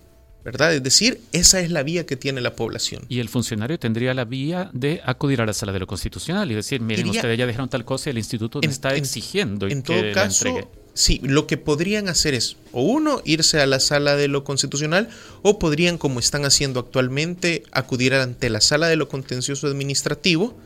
¿Verdad? 0.47 0.73
Es 0.73 0.81
decir, 0.81 1.19
esa 1.33 1.59
es 1.59 1.71
la 1.71 1.83
vía 1.83 2.05
que 2.05 2.15
tiene 2.15 2.39
la 2.39 2.55
población. 2.55 3.03
Y 3.09 3.19
el 3.19 3.27
funcionario 3.27 3.77
tendría 3.77 4.13
la 4.13 4.23
vía 4.23 4.69
de 4.71 5.01
acudir 5.03 5.41
a 5.41 5.45
la 5.45 5.51
sala 5.51 5.73
de 5.73 5.79
lo 5.79 5.87
constitucional 5.87 6.49
y 6.49 6.55
decir, 6.55 6.79
miren, 6.79 7.09
ustedes 7.09 7.37
ya 7.37 7.45
dijeron 7.45 7.67
tal 7.67 7.83
cosa 7.83 8.09
y 8.09 8.11
el 8.11 8.17
instituto 8.17 8.61
está 8.61 8.95
exigiendo. 8.95 9.67
En, 9.67 9.83
todo 9.83 10.01
caso, 10.13 10.71
sí, 10.93 11.19
lo 11.21 11.47
que 11.47 11.57
podrían 11.57 12.07
hacer 12.07 12.33
es, 12.33 12.55
o 12.71 12.81
uno, 12.81 13.21
irse 13.25 13.59
a 13.59 13.65
la 13.65 13.81
sala 13.81 14.15
de 14.15 14.29
lo 14.29 14.45
constitucional, 14.45 15.09
o 15.41 15.59
podrían, 15.59 15.97
como 15.97 16.21
están 16.21 16.45
haciendo 16.45 16.79
actualmente, 16.79 17.63
acudir 17.73 18.13
ante 18.13 18.49
la 18.49 18.61
sala 18.61 18.87
de 18.87 18.95
lo 18.95 19.09
contencioso 19.09 19.67
administrativo, 19.67 20.57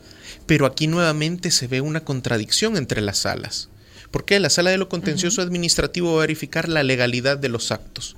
pero 0.46 0.66
aquí 0.66 0.86
nuevamente 0.86 1.50
se 1.50 1.66
ve 1.66 1.80
una 1.80 2.04
contradicción 2.04 2.76
entre 2.76 3.00
las 3.00 3.18
salas 3.18 3.68
¿Por 4.12 4.26
qué? 4.26 4.38
La 4.38 4.50
sala 4.50 4.70
de 4.70 4.76
lo 4.76 4.90
contencioso 4.90 5.40
administrativo 5.40 6.12
va 6.12 6.18
a 6.18 6.26
verificar 6.26 6.68
la 6.68 6.82
legalidad 6.82 7.38
de 7.38 7.48
los 7.48 7.72
actos. 7.72 8.14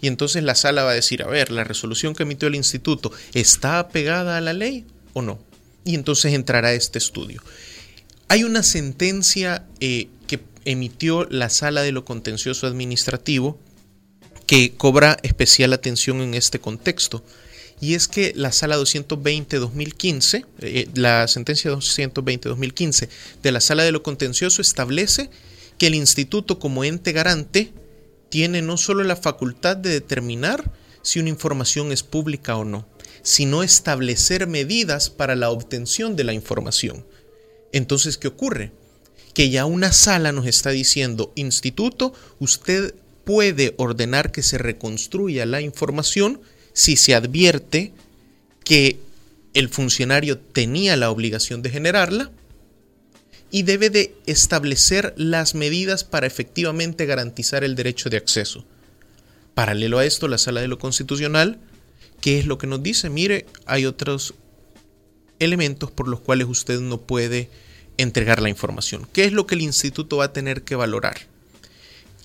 Y 0.00 0.08
entonces 0.08 0.42
la 0.42 0.54
sala 0.54 0.84
va 0.84 0.90
a 0.90 0.94
decir, 0.94 1.22
a 1.22 1.26
ver, 1.26 1.50
la 1.50 1.64
resolución 1.64 2.14
que 2.14 2.24
emitió 2.24 2.48
el 2.48 2.54
instituto, 2.54 3.12
¿está 3.34 3.78
apegada 3.78 4.36
a 4.36 4.40
la 4.40 4.52
ley 4.52 4.86
o 5.14 5.22
no? 5.22 5.38
Y 5.84 5.94
entonces 5.94 6.34
entrará 6.34 6.72
este 6.72 6.98
estudio. 6.98 7.42
Hay 8.28 8.44
una 8.44 8.62
sentencia 8.62 9.64
eh, 9.80 10.08
que 10.26 10.40
emitió 10.64 11.26
la 11.30 11.48
sala 11.48 11.82
de 11.82 11.92
lo 11.92 12.04
contencioso 12.04 12.66
administrativo 12.66 13.58
que 14.46 14.74
cobra 14.76 15.16
especial 15.22 15.72
atención 15.72 16.20
en 16.20 16.34
este 16.34 16.58
contexto. 16.60 17.24
Y 17.80 17.94
es 17.94 18.08
que 18.08 18.32
la 18.34 18.52
sala 18.52 18.78
220-2015, 18.78 20.46
eh, 20.60 20.88
la 20.94 21.28
sentencia 21.28 21.70
220-2015 21.70 23.08
de 23.42 23.52
la 23.52 23.60
sala 23.60 23.84
de 23.84 23.92
lo 23.92 24.02
contencioso 24.02 24.62
establece 24.62 25.30
que 25.78 25.88
el 25.88 25.94
instituto 25.94 26.58
como 26.58 26.84
ente 26.84 27.12
garante 27.12 27.72
tiene 28.28 28.62
no 28.62 28.76
solo 28.76 29.04
la 29.04 29.16
facultad 29.16 29.76
de 29.76 29.90
determinar 29.90 30.70
si 31.02 31.20
una 31.20 31.28
información 31.28 31.92
es 31.92 32.02
pública 32.02 32.56
o 32.56 32.64
no, 32.64 32.86
sino 33.22 33.62
establecer 33.62 34.46
medidas 34.46 35.10
para 35.10 35.36
la 35.36 35.50
obtención 35.50 36.16
de 36.16 36.24
la 36.24 36.32
información. 36.32 37.06
Entonces, 37.72 38.18
¿qué 38.18 38.28
ocurre? 38.28 38.72
Que 39.34 39.50
ya 39.50 39.66
una 39.66 39.92
sala 39.92 40.32
nos 40.32 40.46
está 40.46 40.70
diciendo, 40.70 41.32
instituto, 41.36 42.12
usted 42.38 42.94
puede 43.24 43.74
ordenar 43.76 44.32
que 44.32 44.42
se 44.42 44.58
reconstruya 44.58 45.46
la 45.46 45.60
información 45.60 46.40
si 46.72 46.96
se 46.96 47.14
advierte 47.14 47.92
que 48.64 48.98
el 49.54 49.68
funcionario 49.68 50.38
tenía 50.38 50.96
la 50.96 51.10
obligación 51.10 51.62
de 51.62 51.70
generarla 51.70 52.30
y 53.50 53.62
debe 53.62 53.90
de 53.90 54.14
establecer 54.26 55.14
las 55.16 55.54
medidas 55.54 56.04
para 56.04 56.26
efectivamente 56.26 57.06
garantizar 57.06 57.64
el 57.64 57.74
derecho 57.74 58.10
de 58.10 58.16
acceso. 58.16 58.64
Paralelo 59.54 59.98
a 59.98 60.04
esto, 60.04 60.28
la 60.28 60.38
Sala 60.38 60.60
de 60.60 60.68
lo 60.68 60.78
Constitucional, 60.78 61.58
¿qué 62.20 62.38
es 62.38 62.46
lo 62.46 62.58
que 62.58 62.66
nos 62.66 62.82
dice? 62.82 63.08
Mire, 63.08 63.46
hay 63.64 63.86
otros 63.86 64.34
elementos 65.38 65.90
por 65.90 66.08
los 66.08 66.20
cuales 66.20 66.48
usted 66.48 66.80
no 66.80 67.00
puede 67.00 67.50
entregar 67.96 68.42
la 68.42 68.48
información. 68.48 69.06
¿Qué 69.12 69.24
es 69.24 69.32
lo 69.32 69.46
que 69.46 69.54
el 69.54 69.62
instituto 69.62 70.18
va 70.18 70.26
a 70.26 70.32
tener 70.32 70.62
que 70.62 70.76
valorar? 70.76 71.18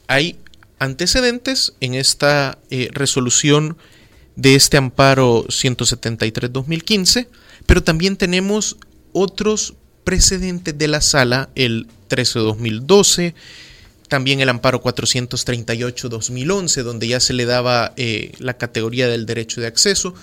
Hay 0.08 0.38
antecedentes 0.80 1.74
en 1.80 1.94
esta 1.94 2.58
eh, 2.70 2.90
resolución 2.92 3.78
de 4.36 4.56
este 4.56 4.78
amparo 4.78 5.46
173-2015, 5.46 7.28
pero 7.66 7.84
también 7.84 8.18
tenemos 8.18 8.78
otros 9.14 9.76
precedentes 10.04 10.78
de 10.78 10.88
la 10.88 11.02
sala, 11.02 11.50
el 11.56 11.88
13-2012, 12.10 13.34
también 14.08 14.42
el 14.42 14.50
amparo 14.50 14.84
438-2011, 14.84 16.84
donde 16.84 17.08
ya 17.08 17.20
se 17.20 17.34
le 17.34 17.46
daba 17.46 17.94
eh, 17.96 18.34
la 18.40 18.58
categoría 18.58 19.08
del 19.08 19.26
derecho 19.26 19.62
de 19.62 19.68
acceso. 19.68 20.14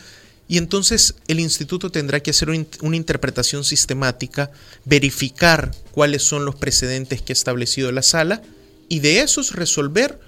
Y 0.47 0.59
entonces 0.59 1.15
el 1.27 1.41
instituto 1.41 1.91
tendrá 1.91 2.21
que 2.21 2.31
hacer 2.31 2.51
una 2.51 2.97
interpretación 2.97 3.65
sistemática, 3.65 4.51
verificar 4.85 5.73
cuáles 5.93 6.23
son 6.23 6.45
los 6.45 6.57
precedentes 6.57 7.23
que 7.23 7.33
ha 7.33 7.35
establecido 7.35 7.93
la 7.93 8.03
sala 8.03 8.43
y 8.89 9.01
de 9.01 9.21
esos 9.21 9.53
resolver 9.53 10.19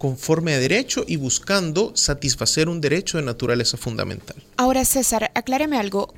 conforme 0.00 0.54
a 0.54 0.58
derecho 0.58 1.04
y 1.06 1.16
buscando 1.16 1.94
satisfacer 1.94 2.70
un 2.70 2.80
derecho 2.80 3.18
de 3.18 3.24
naturaleza 3.24 3.76
fundamental. 3.76 4.34
Ahora, 4.56 4.86
César, 4.86 5.30
acláreme 5.34 5.78
algo. 5.78 6.14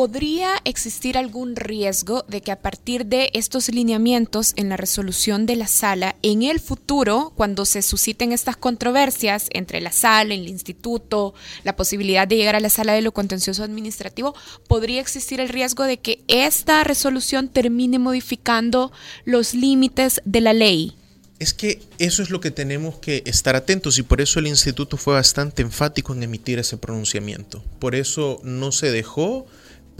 ¿Podría 0.00 0.54
existir 0.64 1.18
algún 1.18 1.56
riesgo 1.56 2.24
de 2.26 2.40
que 2.40 2.52
a 2.52 2.62
partir 2.62 3.04
de 3.04 3.28
estos 3.34 3.68
lineamientos 3.68 4.54
en 4.56 4.70
la 4.70 4.78
resolución 4.78 5.44
de 5.44 5.56
la 5.56 5.66
sala, 5.66 6.16
en 6.22 6.42
el 6.42 6.58
futuro, 6.58 7.34
cuando 7.36 7.66
se 7.66 7.82
susciten 7.82 8.32
estas 8.32 8.56
controversias 8.56 9.48
entre 9.50 9.82
la 9.82 9.92
sala, 9.92 10.32
el 10.32 10.48
instituto, 10.48 11.34
la 11.64 11.76
posibilidad 11.76 12.26
de 12.26 12.36
llegar 12.36 12.56
a 12.56 12.60
la 12.60 12.70
sala 12.70 12.94
de 12.94 13.02
lo 13.02 13.12
contencioso 13.12 13.62
administrativo, 13.62 14.34
podría 14.68 15.02
existir 15.02 15.38
el 15.38 15.50
riesgo 15.50 15.84
de 15.84 15.98
que 15.98 16.24
esta 16.28 16.82
resolución 16.82 17.50
termine 17.50 17.98
modificando 17.98 18.92
los 19.26 19.52
límites 19.52 20.22
de 20.24 20.40
la 20.40 20.54
ley? 20.54 20.96
Es 21.38 21.52
que 21.52 21.82
eso 21.98 22.22
es 22.22 22.30
lo 22.30 22.40
que 22.40 22.50
tenemos 22.50 22.96
que 23.00 23.22
estar 23.26 23.54
atentos 23.54 23.98
y 23.98 24.02
por 24.02 24.22
eso 24.22 24.38
el 24.38 24.46
instituto 24.46 24.96
fue 24.96 25.12
bastante 25.12 25.60
enfático 25.60 26.14
en 26.14 26.22
emitir 26.22 26.58
ese 26.58 26.78
pronunciamiento. 26.78 27.62
Por 27.78 27.94
eso 27.94 28.40
no 28.44 28.72
se 28.72 28.90
dejó 28.90 29.46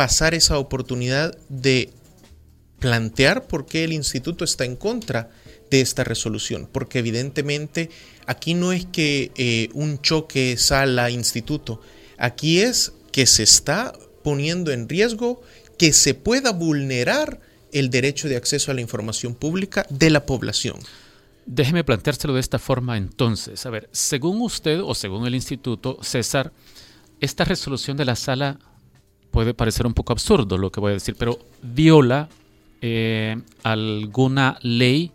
pasar 0.00 0.32
esa 0.32 0.56
oportunidad 0.56 1.36
de 1.50 1.90
plantear 2.78 3.46
por 3.46 3.66
qué 3.66 3.84
el 3.84 3.92
instituto 3.92 4.46
está 4.46 4.64
en 4.64 4.74
contra 4.74 5.28
de 5.70 5.82
esta 5.82 6.04
resolución, 6.04 6.66
porque 6.72 7.00
evidentemente 7.00 7.90
aquí 8.24 8.54
no 8.54 8.72
es 8.72 8.86
que 8.86 9.30
eh, 9.36 9.68
un 9.74 10.00
choque 10.00 10.56
sala-instituto, 10.56 11.82
aquí 12.16 12.62
es 12.62 12.94
que 13.12 13.26
se 13.26 13.42
está 13.42 13.92
poniendo 14.24 14.72
en 14.72 14.88
riesgo 14.88 15.42
que 15.76 15.92
se 15.92 16.14
pueda 16.14 16.52
vulnerar 16.52 17.38
el 17.70 17.90
derecho 17.90 18.26
de 18.26 18.36
acceso 18.36 18.70
a 18.70 18.74
la 18.74 18.80
información 18.80 19.34
pública 19.34 19.84
de 19.90 20.08
la 20.08 20.24
población. 20.24 20.78
Déjeme 21.44 21.84
planteárselo 21.84 22.32
de 22.32 22.40
esta 22.40 22.58
forma 22.58 22.96
entonces. 22.96 23.66
A 23.66 23.70
ver, 23.70 23.90
según 23.92 24.40
usted 24.40 24.80
o 24.82 24.94
según 24.94 25.26
el 25.26 25.34
instituto, 25.34 25.98
César, 26.00 26.54
esta 27.20 27.44
resolución 27.44 27.98
de 27.98 28.06
la 28.06 28.16
sala 28.16 28.60
puede 29.30 29.54
parecer 29.54 29.86
un 29.86 29.94
poco 29.94 30.12
absurdo 30.12 30.58
lo 30.58 30.70
que 30.70 30.80
voy 30.80 30.90
a 30.90 30.94
decir, 30.94 31.14
pero 31.18 31.38
viola 31.62 32.28
eh, 32.82 33.36
alguna 33.62 34.58
ley, 34.62 35.12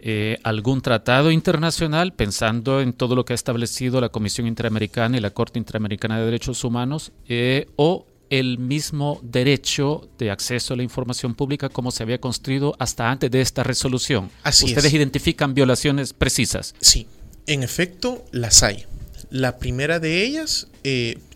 eh, 0.00 0.38
algún 0.42 0.80
tratado 0.80 1.30
internacional, 1.30 2.12
pensando 2.12 2.80
en 2.80 2.92
todo 2.92 3.14
lo 3.14 3.24
que 3.24 3.32
ha 3.32 3.34
establecido 3.34 4.00
la 4.00 4.08
Comisión 4.08 4.46
Interamericana 4.46 5.16
y 5.16 5.20
la 5.20 5.30
Corte 5.30 5.58
Interamericana 5.58 6.18
de 6.18 6.24
Derechos 6.24 6.64
Humanos, 6.64 7.12
eh, 7.28 7.66
o 7.76 8.06
el 8.30 8.58
mismo 8.58 9.20
derecho 9.22 10.08
de 10.18 10.30
acceso 10.30 10.72
a 10.72 10.76
la 10.78 10.82
información 10.82 11.34
pública 11.34 11.68
como 11.68 11.90
se 11.90 12.02
había 12.02 12.18
construido 12.18 12.74
hasta 12.78 13.10
antes 13.10 13.30
de 13.30 13.42
esta 13.42 13.62
resolución. 13.62 14.30
Así 14.42 14.64
¿Ustedes 14.64 14.94
identifican 14.94 15.52
violaciones 15.52 16.14
precisas? 16.14 16.74
Sí, 16.80 17.06
en 17.46 17.62
efecto 17.62 18.24
las 18.32 18.62
hay. 18.62 18.86
La 19.28 19.58
primera 19.58 19.98
de 19.98 20.24
ellas 20.24 20.68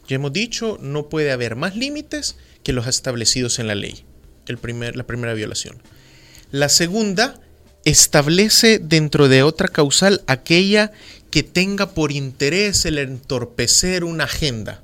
ya 0.06 0.16
hemos 0.16 0.32
dicho, 0.32 0.78
no 0.80 1.08
puede 1.08 1.32
haber 1.32 1.56
más 1.56 1.76
límites 1.76 2.36
que 2.62 2.72
los 2.72 2.86
establecidos 2.86 3.58
en 3.58 3.66
la 3.66 3.75
ley. 3.75 4.04
El 4.46 4.58
primer, 4.58 4.96
la 4.96 5.06
primera 5.06 5.34
violación. 5.34 5.82
La 6.50 6.68
segunda 6.68 7.40
establece 7.84 8.78
dentro 8.78 9.28
de 9.28 9.42
otra 9.42 9.68
causal 9.68 10.22
aquella 10.26 10.92
que 11.30 11.42
tenga 11.42 11.90
por 11.90 12.12
interés 12.12 12.84
el 12.84 12.98
entorpecer 12.98 14.04
una 14.04 14.25
agenda. 14.25 14.82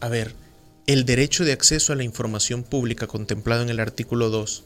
A 0.00 0.08
ver, 0.08 0.34
el 0.86 1.04
derecho 1.04 1.44
de 1.44 1.52
acceso 1.52 1.92
a 1.92 1.96
la 1.96 2.04
información 2.04 2.62
pública 2.62 3.06
contemplado 3.06 3.62
en 3.62 3.68
el 3.68 3.80
artículo 3.80 4.30
2 4.30 4.64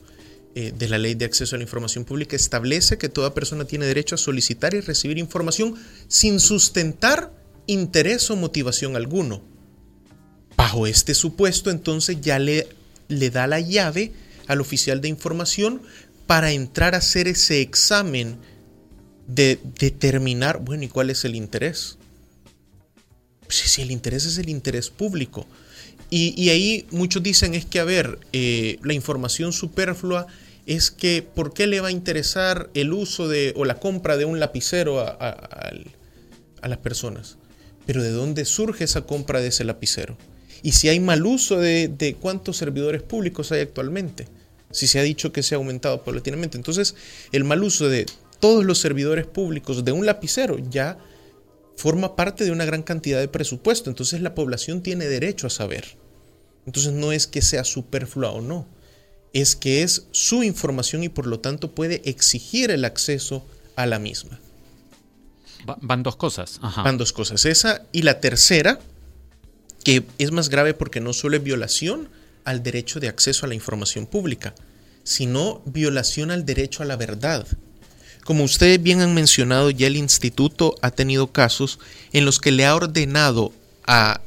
eh, 0.55 0.73
de 0.77 0.89
la 0.89 0.99
Ley 0.99 1.15
de 1.15 1.25
Acceso 1.25 1.57
a 1.57 1.59
la 1.59 1.65
Información 1.65 2.05
Pública 2.05 2.37
establece 2.37 2.99
que 2.99 3.09
toda 3.09 3.33
persona 3.33 3.65
tiene 3.65 3.87
derecho 3.87 4.15
a 4.15 4.19
solicitar 4.19 4.75
y 4.75 4.81
recibir 4.81 5.19
información 5.19 5.75
sin 6.09 6.41
sustentar 6.41 7.33
interés 7.67 8.31
o 8.31 8.37
motivación 8.37 8.97
alguno. 8.97 9.43
Bajo 10.57 10.87
este 10.87 11.15
supuesto, 11.15 11.71
entonces 11.71 12.21
ya 12.21 12.39
le, 12.39 12.69
le 13.09 13.31
da 13.31 13.47
la 13.47 13.61
llave 13.61 14.13
al 14.47 14.61
oficial 14.61 15.01
de 15.01 15.09
información 15.09 15.83
para 16.27 16.53
entrar 16.53 16.95
a 16.95 16.99
hacer 16.99 17.29
ese 17.29 17.61
examen 17.61 18.39
de 19.27 19.59
determinar, 19.79 20.61
bueno, 20.61 20.85
¿y 20.85 20.89
cuál 20.89 21.11
es 21.11 21.25
el 21.25 21.35
interés? 21.35 21.99
Pues 23.43 23.57
si 23.57 23.83
el 23.83 23.91
interés 23.91 24.25
es 24.25 24.39
el 24.39 24.49
interés 24.49 24.91
público. 24.91 25.47
Y, 26.11 26.51
ahí 26.51 26.87
muchos 26.91 27.23
dicen 27.23 27.55
es 27.55 27.65
que, 27.65 27.81
a 27.81 27.85
ver, 27.85 28.19
eh, 28.33 28.79
la 28.83 28.93
información 28.93 29.53
superflua 29.53 30.27
es 30.67 30.91
que, 30.91 31.23
¿por 31.23 31.55
qué 31.55 31.67
le 31.67 31.81
va 31.81 31.89
a 31.89 31.91
interesar 31.91 32.69
el 32.75 32.93
uso 32.93 33.29
de 33.29 33.55
o 33.57 33.65
la 33.65 33.79
compra 33.79 34.19
de 34.19 34.27
un 34.27 34.39
lapicero 34.39 35.01
a, 35.01 35.09
a 35.11 36.69
las 36.69 36.79
personas? 36.79 37.39
Pero 37.87 38.03
¿de 38.03 38.11
dónde 38.11 38.45
surge 38.45 38.85
esa 38.85 39.03
compra 39.03 39.41
de 39.41 39.49
ese 39.49 39.65
lapicero? 39.65 40.17
Y 40.63 40.73
si 40.73 40.89
hay 40.89 41.01
mal 41.01 41.27
uso 41.27 41.59
de, 41.59 42.17
cuántos 42.21 42.57
servidores 42.57 43.03
públicos 43.03 43.51
hay 43.53 43.61
actualmente, 43.61 44.29
si 44.71 44.87
se 44.87 45.01
ha 45.01 45.03
dicho 45.03 45.33
que 45.33 45.43
se 45.43 45.55
ha 45.55 45.59
aumentado 45.59 46.03
paulatinamente. 46.05 46.57
Entonces, 46.57 46.95
el 47.33 47.45
mal 47.45 47.63
uso 47.63 47.89
de 47.89 48.07
todos 48.41 48.65
los 48.65 48.79
servidores 48.79 49.27
públicos 49.27 49.85
de 49.85 49.93
un 49.93 50.07
lapicero 50.07 50.59
ya 50.71 50.99
forma 51.77 52.17
parte 52.17 52.45
de 52.45 52.53
una 52.53 52.65
gran 52.65 52.83
cantidad 52.83 53.19
de 53.19 53.29
presupuesto. 53.29 53.91
Entonces, 53.91 54.21
la 54.21 54.35
población 54.35 54.83
tiene 54.83 55.07
derecho 55.07 55.49
a 55.49 55.51
saber. 55.51 55.97
Entonces, 56.65 56.93
no 56.93 57.13
es 57.13 57.27
que 57.27 57.43
sea 57.43 57.65
superflua 57.65 58.31
o 58.31 58.41
no, 58.41 58.69
es 59.33 59.57
que 59.57 59.83
es 59.83 60.07
su 60.13 60.43
información 60.43 61.03
y 61.03 61.09
por 61.09 61.27
lo 61.27 61.41
tanto 61.41 61.75
puede 61.75 62.03
exigir 62.09 62.71
el 62.71 62.85
acceso 62.85 63.45
a 63.77 63.87
la 63.87 63.99
misma. 63.99 64.39
Van 65.65 66.03
dos 66.03 66.17
cosas. 66.17 66.61
Van 66.61 66.99
dos 66.99 67.13
cosas. 67.13 67.45
Esa 67.45 67.83
y 67.93 68.03
la 68.03 68.21
tercera, 68.21 68.81
que 69.85 70.05
es 70.19 70.33
más 70.33 70.49
grave 70.49 70.75
porque 70.75 71.01
no 71.01 71.13
solo 71.13 71.37
es 71.37 71.43
violación 71.43 72.09
al 72.45 72.63
derecho 72.63 73.01
de 73.01 73.09
acceso 73.09 73.47
a 73.47 73.49
la 73.49 73.55
información 73.55 74.07
pública, 74.07 74.55
sino 75.05 75.63
violación 75.65 76.31
al 76.31 76.45
derecho 76.45 76.83
a 76.83 76.87
la 76.87 76.97
verdad. 76.97 77.47
Como 78.25 78.45
ustedes 78.45 78.81
bien 78.81 79.01
han 79.01 79.15
mencionado, 79.15 79.71
ya 79.71 79.89
el 79.89 79.97
instituto 79.97 80.77
ha 80.81 80.93
tenido 80.93 81.33
casos 81.33 81.81
en 82.13 82.25
los 82.25 82.39
que 82.39 82.53
le 82.53 82.67
ha 82.67 82.77
ordenado 82.77 83.53
a, 83.85 84.21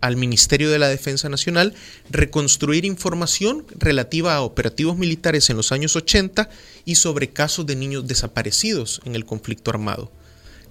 al 0.00 0.16
Ministerio 0.16 0.70
de 0.70 0.78
la 0.78 0.88
Defensa 0.88 1.28
Nacional 1.28 1.74
reconstruir 2.08 2.84
información 2.84 3.66
relativa 3.76 4.36
a 4.36 4.42
operativos 4.42 4.96
militares 4.96 5.50
en 5.50 5.56
los 5.56 5.72
años 5.72 5.96
80 5.96 6.48
y 6.84 6.94
sobre 6.94 7.30
casos 7.30 7.66
de 7.66 7.74
niños 7.74 8.06
desaparecidos 8.06 9.00
en 9.04 9.16
el 9.16 9.24
conflicto 9.24 9.70
armado. 9.70 10.12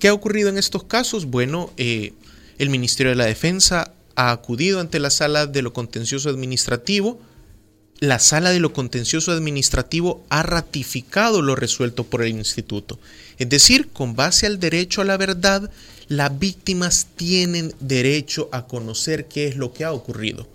¿Qué 0.02 0.08
ha 0.08 0.16
ocurrido 0.16 0.50
en 0.50 0.58
estos 0.58 0.86
casos? 0.86 1.26
Bueno, 1.26 1.72
eh, 1.78 2.14
el 2.58 2.72
Ministerio 2.72 3.12
de 3.12 3.16
la 3.16 3.26
Defensa 3.26 3.94
ha 4.16 4.32
acudido 4.32 4.80
ante 4.80 5.00
la 5.00 5.12
sala 5.12 5.46
de 5.46 5.62
lo 5.62 5.74
contencioso 5.74 6.32
administrativo, 6.32 7.22
la 8.00 8.18
sala 8.18 8.50
de 8.50 8.60
lo 8.60 8.74
contencioso 8.74 9.32
administrativo 9.32 10.26
ha 10.30 10.42
ratificado 10.42 11.44
lo 11.44 11.56
resuelto 11.56 12.04
por 12.04 12.24
el 12.24 12.30
instituto. 12.30 12.98
Es 13.38 13.48
decir, 13.48 13.90
con 13.90 14.16
base 14.16 14.48
al 14.48 14.60
derecho 14.60 15.02
a 15.02 15.06
la 15.06 15.18
verdad, 15.18 15.70
las 16.08 16.40
víctimas 16.40 17.06
tienen 17.16 17.72
derecho 17.80 18.50
a 18.52 18.66
conocer 18.66 19.28
qué 19.28 19.46
es 19.46 19.56
lo 19.56 19.72
que 19.72 19.84
ha 19.84 19.92
ocurrido. 19.92 20.48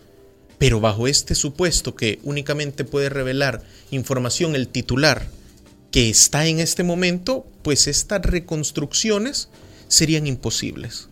Pero 0.59 0.81
bajo 0.81 1.07
este 1.07 1.37
supuesto 1.37 1.95
que 1.95 2.19
únicamente 2.25 2.83
puede 2.83 3.11
revelar 3.11 3.63
información 3.93 4.57
el 4.57 4.67
titular 4.67 5.29
que 5.97 6.11
está 6.11 6.45
en 6.45 6.61
este 6.61 6.83
momento, 6.83 7.47
pues 7.63 7.87
estas 7.87 8.21
reconstrucciones 8.21 9.49
serían 9.89 10.27
imposibles. 10.27 11.09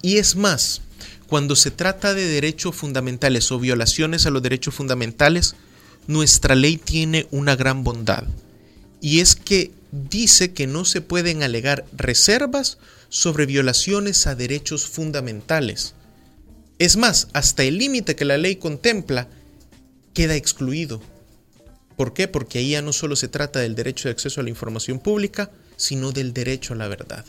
Y 0.00 0.18
es 0.18 0.36
más, 0.36 0.80
cuando 1.26 1.56
se 1.56 1.72
trata 1.72 2.14
de 2.14 2.26
derechos 2.26 2.76
fundamentales 2.76 3.50
o 3.50 3.58
violaciones 3.58 4.24
a 4.24 4.30
los 4.30 4.40
derechos 4.40 4.76
fundamentales, 4.76 5.56
nuestra 6.06 6.54
ley 6.54 6.76
tiene 6.76 7.26
una 7.32 7.56
gran 7.56 7.82
bondad. 7.82 8.22
Y 9.00 9.18
es 9.18 9.34
que 9.34 9.72
dice 9.90 10.52
que 10.52 10.68
no 10.68 10.84
se 10.84 11.00
pueden 11.00 11.42
alegar 11.42 11.84
reservas 11.92 12.78
sobre 13.08 13.44
violaciones 13.44 14.28
a 14.28 14.36
derechos 14.36 14.86
fundamentales. 14.86 15.94
Es 16.78 16.96
más, 16.96 17.26
hasta 17.32 17.64
el 17.64 17.76
límite 17.76 18.14
que 18.14 18.24
la 18.24 18.38
ley 18.38 18.54
contempla 18.54 19.26
queda 20.14 20.36
excluido. 20.36 21.02
¿Por 22.02 22.14
qué? 22.14 22.26
Porque 22.26 22.58
ahí 22.58 22.70
ya 22.70 22.82
no 22.82 22.92
solo 22.92 23.14
se 23.14 23.28
trata 23.28 23.60
del 23.60 23.76
derecho 23.76 24.08
de 24.08 24.10
acceso 24.10 24.40
a 24.40 24.42
la 24.42 24.50
información 24.50 24.98
pública, 24.98 25.52
sino 25.76 26.10
del 26.10 26.32
derecho 26.32 26.74
a 26.74 26.76
la 26.76 26.88
verdad, 26.88 27.24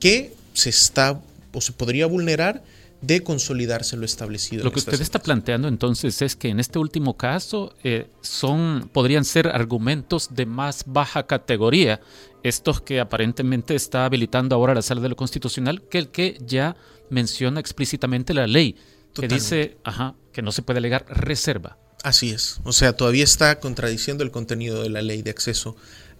que 0.00 0.32
se 0.54 0.70
está 0.70 1.20
o 1.52 1.60
se 1.60 1.72
podría 1.72 2.06
vulnerar 2.06 2.64
de 3.02 3.22
consolidarse 3.22 3.94
lo 3.94 4.06
establecido. 4.06 4.64
Lo 4.64 4.72
que 4.72 4.78
usted 4.78 4.98
está 5.02 5.18
planteando 5.18 5.68
entonces 5.68 6.22
es 6.22 6.34
que 6.34 6.48
en 6.48 6.60
este 6.60 6.78
último 6.78 7.18
caso 7.18 7.74
eh, 7.84 8.06
son, 8.22 8.88
podrían 8.90 9.26
ser 9.26 9.48
argumentos 9.48 10.34
de 10.34 10.46
más 10.46 10.84
baja 10.86 11.26
categoría, 11.26 12.00
estos 12.42 12.80
que 12.80 13.00
aparentemente 13.00 13.74
está 13.74 14.06
habilitando 14.06 14.56
ahora 14.56 14.74
la 14.74 14.80
sala 14.80 15.02
de 15.02 15.10
lo 15.10 15.16
constitucional, 15.16 15.82
que 15.90 15.98
el 15.98 16.08
que 16.08 16.38
ya 16.40 16.74
menciona 17.10 17.60
explícitamente 17.60 18.32
la 18.32 18.46
ley, 18.46 18.76
que 19.12 19.28
dice 19.28 19.76
ajá, 19.84 20.14
que 20.32 20.40
no 20.40 20.52
se 20.52 20.62
puede 20.62 20.78
alegar 20.78 21.04
reserva. 21.06 21.76
Así 22.06 22.30
es, 22.30 22.60
o 22.62 22.70
sea, 22.70 22.92
todavía 22.92 23.24
está 23.24 23.58
contradiciendo 23.58 24.22
el 24.22 24.30
contenido 24.30 24.80
de 24.84 24.90
la 24.90 25.02
ley 25.02 25.22
de 25.22 25.30
acceso 25.32 25.74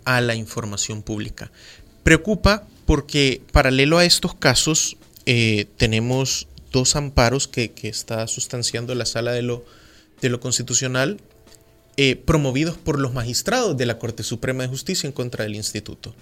a 0.04 0.20
la 0.20 0.34
información 0.34 1.00
pública. 1.00 1.52
Preocupa 2.02 2.66
porque 2.86 3.40
paralelo 3.52 3.98
a 3.98 4.04
estos 4.04 4.34
casos 4.34 4.96
eh, 5.26 5.66
tenemos 5.76 6.48
dos 6.72 6.96
amparos 6.96 7.46
que, 7.46 7.72
está 7.84 8.26
sustanciando 8.26 8.96
la 8.96 9.06
sala 9.06 9.30
de 9.30 9.42
lo, 9.42 9.64
de 10.20 10.28
lo 10.28 10.40
constitucional 10.40 11.20
eh, 11.96 12.16
promovidos 12.16 12.76
por 12.76 12.98
los 12.98 13.14
magistrados 13.14 13.76
de 13.76 13.86
la 13.86 14.00
Corte 14.00 14.24
Suprema 14.24 14.64
de 14.64 14.68
Justicia 14.68 15.06
en 15.06 15.12
contra 15.12 15.44
del 15.44 15.54
instituto. 15.54 16.16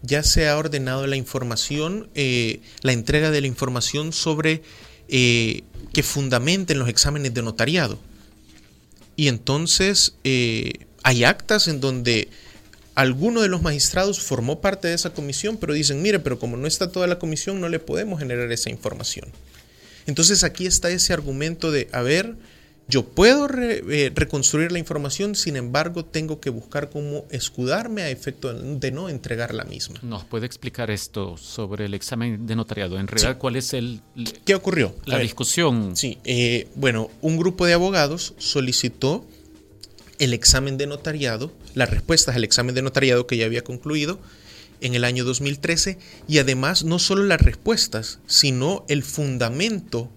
Ya 0.00 0.22
se 0.22 0.48
ha 0.48 0.56
ordenado 0.56 1.06
la 1.06 1.16
información, 1.16 2.08
eh, 2.14 2.62
la 2.80 2.92
entrega 2.92 3.30
de 3.30 3.42
la 3.42 3.48
información 3.48 4.14
sobre 4.14 4.62
que 5.08 6.02
fundamenten 6.02 6.78
los 6.78 6.88
exámenes 6.88 7.34
de 7.34 7.42
notariado. 7.42 7.98
Y 9.18 9.26
entonces 9.26 10.14
hay 10.22 11.24
actas 11.24 11.66
en 11.66 11.80
donde 11.80 12.28
alguno 12.94 13.42
de 13.42 13.48
los 13.48 13.62
magistrados 13.62 14.20
formó 14.20 14.60
parte 14.60 14.86
de 14.86 14.94
esa 14.94 15.10
comisión, 15.10 15.56
pero 15.56 15.74
dicen, 15.74 16.00
mire, 16.02 16.20
pero 16.20 16.38
como 16.38 16.56
no 16.56 16.68
está 16.68 16.92
toda 16.92 17.08
la 17.08 17.18
comisión, 17.18 17.60
no 17.60 17.68
le 17.68 17.80
podemos 17.80 18.20
generar 18.20 18.52
esa 18.52 18.70
información. 18.70 19.28
Entonces 20.06 20.44
aquí 20.44 20.66
está 20.66 20.88
ese 20.90 21.12
argumento 21.12 21.72
de, 21.72 21.88
a 21.90 22.02
ver, 22.02 22.36
yo 22.88 23.04
puedo 23.04 23.48
eh, 23.52 24.10
reconstruir 24.14 24.72
la 24.72 24.78
información, 24.78 25.34
sin 25.34 25.56
embargo, 25.56 26.06
tengo 26.06 26.40
que 26.40 26.48
buscar 26.48 26.88
cómo 26.88 27.26
escudarme 27.30 28.00
a 28.00 28.08
efecto 28.08 28.52
de 28.54 28.90
no 28.90 29.10
entregar 29.10 29.52
la 29.52 29.64
misma. 29.64 29.98
¿Nos 30.02 30.24
puede 30.24 30.46
explicar 30.46 30.90
esto 30.90 31.36
sobre 31.36 31.84
el 31.84 31.92
examen 31.92 32.46
de 32.46 32.56
notariado? 32.56 32.98
En 32.98 33.06
realidad, 33.06 33.36
¿cuál 33.36 33.56
es 33.56 33.74
el... 33.74 34.00
¿Qué 34.46 34.54
ocurrió? 34.54 34.94
La 35.04 35.18
discusión. 35.18 35.96
Sí, 35.96 36.18
eh, 36.24 36.68
bueno, 36.76 37.10
un 37.20 37.36
grupo 37.36 37.66
de 37.66 37.74
abogados 37.74 38.34
solicitó 38.38 39.26
el 40.18 40.32
examen 40.32 40.78
de 40.78 40.86
notariado, 40.86 41.52
las 41.74 41.90
respuestas 41.90 42.36
al 42.36 42.44
examen 42.44 42.74
de 42.74 42.80
notariado 42.80 43.26
que 43.26 43.36
ya 43.36 43.44
había 43.44 43.62
concluido 43.62 44.18
en 44.80 44.94
el 44.94 45.04
año 45.04 45.24
2013 45.24 45.98
y 46.26 46.38
además 46.38 46.84
no 46.84 46.98
solo 46.98 47.24
las 47.24 47.40
respuestas, 47.40 48.20
sino 48.26 48.86
el 48.88 49.02
fundamento 49.02 50.10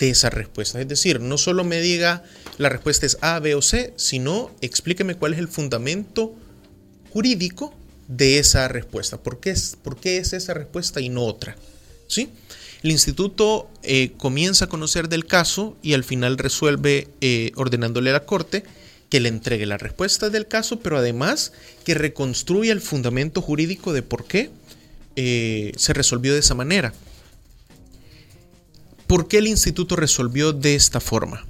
de 0.00 0.10
esas 0.10 0.34
respuestas. 0.34 0.80
Es 0.80 0.88
decir, 0.88 1.20
no 1.20 1.38
solo 1.38 1.62
me 1.62 1.80
diga 1.80 2.24
la 2.58 2.68
respuesta 2.68 3.06
es 3.06 3.18
A, 3.20 3.38
B 3.38 3.54
o 3.54 3.62
C, 3.62 3.92
sino 3.96 4.50
explíqueme 4.60 5.14
cuál 5.14 5.34
es 5.34 5.38
el 5.38 5.46
fundamento 5.46 6.34
jurídico 7.12 7.72
de 8.08 8.38
esa 8.38 8.66
respuesta. 8.66 9.18
¿Por 9.18 9.38
qué 9.38 9.50
es, 9.50 9.76
por 9.80 9.98
qué 9.98 10.16
es 10.16 10.32
esa 10.32 10.54
respuesta 10.54 11.00
y 11.00 11.10
no 11.10 11.24
otra? 11.24 11.56
¿Sí? 12.08 12.30
El 12.82 12.90
instituto 12.90 13.70
eh, 13.82 14.12
comienza 14.16 14.64
a 14.64 14.68
conocer 14.68 15.08
del 15.08 15.26
caso 15.26 15.76
y 15.82 15.92
al 15.92 16.02
final 16.02 16.38
resuelve 16.38 17.08
eh, 17.20 17.52
ordenándole 17.54 18.10
a 18.10 18.14
la 18.14 18.24
corte 18.24 18.64
que 19.10 19.20
le 19.20 19.28
entregue 19.28 19.66
la 19.66 19.76
respuesta 19.76 20.30
del 20.30 20.46
caso, 20.46 20.80
pero 20.80 20.96
además 20.96 21.52
que 21.84 21.94
reconstruya 21.94 22.72
el 22.72 22.80
fundamento 22.80 23.42
jurídico 23.42 23.92
de 23.92 24.02
por 24.02 24.24
qué 24.24 24.50
eh, 25.16 25.72
se 25.76 25.92
resolvió 25.92 26.32
de 26.32 26.38
esa 26.38 26.54
manera. 26.54 26.94
¿Por 29.10 29.26
qué 29.26 29.38
el 29.38 29.48
instituto 29.48 29.96
resolvió 29.96 30.52
de 30.52 30.76
esta 30.76 31.00
forma? 31.00 31.44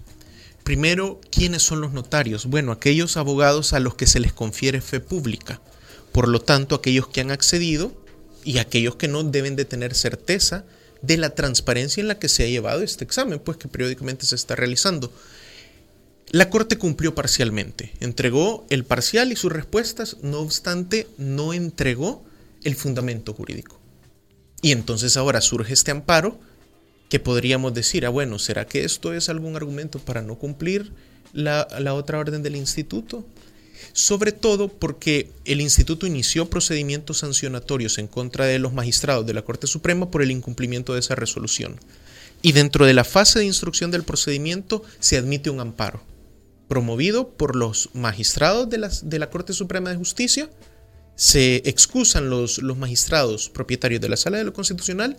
Primero, 0.65 1.21
¿quiénes 1.31 1.63
son 1.63 1.83
los 1.83 1.93
notarios? 1.93 2.47
Bueno, 2.47 2.73
aquellos 2.73 3.19
abogados 3.19 3.75
a 3.75 3.81
los 3.81 3.97
que 3.97 4.07
se 4.07 4.19
les 4.19 4.33
confiere 4.33 4.81
fe 4.81 4.99
pública. 4.99 5.61
Por 6.11 6.29
lo 6.29 6.41
tanto, 6.41 6.75
aquellos 6.75 7.09
que 7.09 7.21
han 7.21 7.31
accedido 7.31 7.93
y 8.45 8.57
aquellos 8.57 8.97
que 8.97 9.09
no 9.09 9.23
deben 9.25 9.57
de 9.57 9.67
tener 9.67 9.95
certeza 9.95 10.65
de 11.03 11.19
la 11.19 11.35
transparencia 11.35 12.01
en 12.01 12.09
la 12.09 12.19
que 12.19 12.31
se 12.31 12.45
ha 12.45 12.49
llevado 12.49 12.81
este 12.81 13.05
examen, 13.05 13.39
pues 13.41 13.59
que 13.59 13.69
periódicamente 13.69 14.25
se 14.25 14.37
está 14.37 14.57
realizando. 14.57 15.13
La 16.31 16.49
Corte 16.49 16.79
cumplió 16.79 17.15
parcialmente, 17.15 17.93
entregó 18.01 18.65
el 18.71 18.87
parcial 18.87 19.33
y 19.33 19.37
sus 19.37 19.53
respuestas, 19.53 20.17
no 20.23 20.39
obstante, 20.39 21.09
no 21.19 21.53
entregó 21.53 22.25
el 22.65 22.75
fundamento 22.75 23.35
jurídico. 23.35 23.79
Y 24.63 24.73
entonces 24.73 25.19
ahora 25.19 25.43
surge 25.43 25.75
este 25.75 25.91
amparo 25.91 26.41
que 27.11 27.21
podríamos 27.21 27.75
decir, 27.75 28.07
ah, 28.07 28.09
bueno, 28.09 28.39
¿será 28.39 28.67
que 28.67 28.85
esto 28.85 29.13
es 29.13 29.29
algún 29.29 29.57
argumento 29.57 29.99
para 29.99 30.23
no 30.23 30.39
cumplir 30.39 30.93
la, 31.35 31.69
la 31.79 31.93
otra 31.93 32.19
orden 32.19 32.43
del 32.43 32.57
instituto? 32.57 33.27
Sobre 33.93 34.33
todo 34.33 34.69
porque 34.69 35.31
el 35.45 35.61
instituto 35.61 36.07
inició 36.07 36.49
procedimientos 36.49 37.19
sancionatorios 37.19 37.99
en 37.99 38.07
contra 38.07 38.47
de 38.47 38.59
los 38.59 38.73
magistrados 38.73 39.27
de 39.27 39.35
la 39.35 39.43
Corte 39.43 39.67
Suprema 39.67 40.11
por 40.11 40.23
el 40.23 40.31
incumplimiento 40.31 40.95
de 40.95 41.01
esa 41.01 41.17
resolución. 41.17 41.79
Y 42.43 42.53
dentro 42.53 42.87
de 42.87 42.95
la 42.95 43.05
fase 43.05 43.41
de 43.41 43.45
instrucción 43.45 43.91
del 43.91 44.05
procedimiento 44.05 44.83
se 45.01 45.19
admite 45.19 45.51
un 45.51 45.61
amparo 45.61 46.03
promovido 46.69 47.31
por 47.31 47.57
los 47.57 47.91
magistrados 47.95 48.71
de, 48.71 48.79
las, 48.79 49.11
de 49.11 49.19
la 49.19 49.29
Corte 49.29 49.53
Suprema 49.53 49.91
de 49.91 49.97
Justicia. 49.97 50.49
Se 51.17 51.57
excusan 51.69 52.31
los, 52.31 52.59
los 52.59 52.79
magistrados 52.79 53.51
propietarios 53.51 54.01
de 54.01 54.09
la 54.09 54.17
Sala 54.17 54.39
de 54.39 54.45
lo 54.45 54.53
Constitucional 54.53 55.17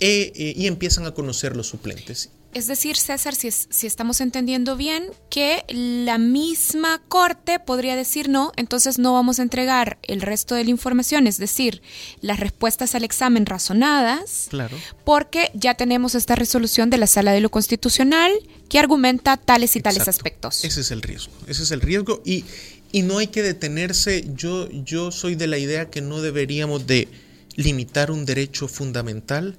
eh, 0.00 0.32
eh, 0.34 0.54
y 0.56 0.66
empiezan 0.66 1.06
a 1.06 1.12
conocer 1.12 1.56
los 1.56 1.68
suplentes. 1.68 2.30
Es 2.56 2.66
decir, 2.68 2.96
César, 2.96 3.34
si, 3.34 3.50
si, 3.50 3.86
estamos 3.86 4.22
entendiendo 4.22 4.76
bien, 4.76 5.10
que 5.28 5.62
la 5.68 6.16
misma 6.16 7.02
corte 7.06 7.58
podría 7.58 7.96
decir 7.96 8.30
no, 8.30 8.52
entonces 8.56 8.98
no 8.98 9.12
vamos 9.12 9.38
a 9.38 9.42
entregar 9.42 9.98
el 10.02 10.22
resto 10.22 10.54
de 10.54 10.64
la 10.64 10.70
información, 10.70 11.26
es 11.26 11.36
decir, 11.36 11.82
las 12.22 12.40
respuestas 12.40 12.94
al 12.94 13.04
examen 13.04 13.44
razonadas, 13.44 14.46
claro. 14.48 14.74
porque 15.04 15.50
ya 15.52 15.74
tenemos 15.74 16.14
esta 16.14 16.34
resolución 16.34 16.88
de 16.88 16.96
la 16.96 17.06
Sala 17.06 17.32
de 17.32 17.42
lo 17.42 17.50
Constitucional 17.50 18.32
que 18.70 18.78
argumenta 18.78 19.36
tales 19.36 19.76
y 19.76 19.80
tales 19.80 20.08
aspectos. 20.08 20.64
Ese 20.64 20.80
es 20.80 20.90
el 20.90 21.02
riesgo, 21.02 21.32
ese 21.46 21.62
es 21.62 21.70
el 21.72 21.82
riesgo 21.82 22.22
y, 22.24 22.46
y 22.90 23.02
no 23.02 23.18
hay 23.18 23.26
que 23.26 23.42
detenerse, 23.42 24.24
yo, 24.34 24.70
yo 24.70 25.10
soy 25.10 25.34
de 25.34 25.46
la 25.46 25.58
idea 25.58 25.90
que 25.90 26.00
no 26.00 26.22
deberíamos 26.22 26.86
de 26.86 27.08
limitar 27.56 28.10
un 28.10 28.24
derecho 28.24 28.66
fundamental 28.66 29.58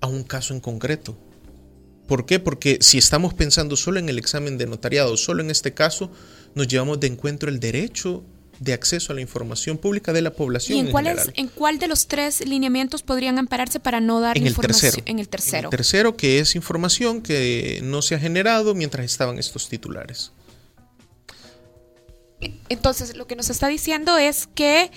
a 0.00 0.06
un 0.06 0.22
caso 0.24 0.54
en 0.54 0.60
concreto 0.60 1.16
¿Por 2.06 2.26
qué? 2.26 2.38
Porque 2.38 2.78
si 2.80 2.98
estamos 2.98 3.34
pensando 3.34 3.76
solo 3.76 3.98
en 3.98 4.08
el 4.08 4.18
examen 4.18 4.58
de 4.58 4.66
notariado, 4.66 5.16
solo 5.16 5.42
en 5.42 5.50
este 5.50 5.72
caso, 5.72 6.10
nos 6.54 6.68
llevamos 6.68 7.00
de 7.00 7.06
encuentro 7.06 7.48
el 7.48 7.60
derecho 7.60 8.22
de 8.60 8.72
acceso 8.72 9.12
a 9.12 9.16
la 9.16 9.20
información 9.20 9.78
pública 9.78 10.12
de 10.12 10.22
la 10.22 10.32
población. 10.32 10.78
¿Y 10.78 10.80
en, 10.82 10.90
cuál, 10.90 11.18
en 11.34 11.48
cuál 11.48 11.78
de 11.78 11.88
los 11.88 12.06
tres 12.06 12.46
lineamientos 12.46 13.02
podrían 13.02 13.38
ampararse 13.38 13.80
para 13.80 14.00
no 14.00 14.20
dar 14.20 14.36
en 14.36 14.46
información? 14.46 14.76
El 14.76 14.92
tercero. 14.92 15.02
En 15.06 15.18
el 15.18 15.28
tercero. 15.28 15.58
En 15.58 15.64
el 15.64 15.70
tercero, 15.70 16.16
que 16.16 16.38
es 16.38 16.54
información 16.54 17.22
que 17.22 17.80
no 17.82 18.02
se 18.02 18.14
ha 18.14 18.18
generado 18.18 18.74
mientras 18.74 19.04
estaban 19.06 19.38
estos 19.38 19.68
titulares. 19.68 20.30
Entonces, 22.68 23.16
lo 23.16 23.26
que 23.26 23.34
nos 23.34 23.48
está 23.48 23.68
diciendo 23.68 24.18
es 24.18 24.46
que 24.54 24.90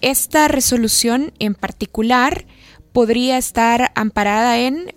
esta 0.00 0.48
resolución 0.48 1.32
en 1.38 1.54
particular 1.54 2.44
podría 2.92 3.38
estar 3.38 3.92
amparada 3.94 4.58
en 4.58 4.94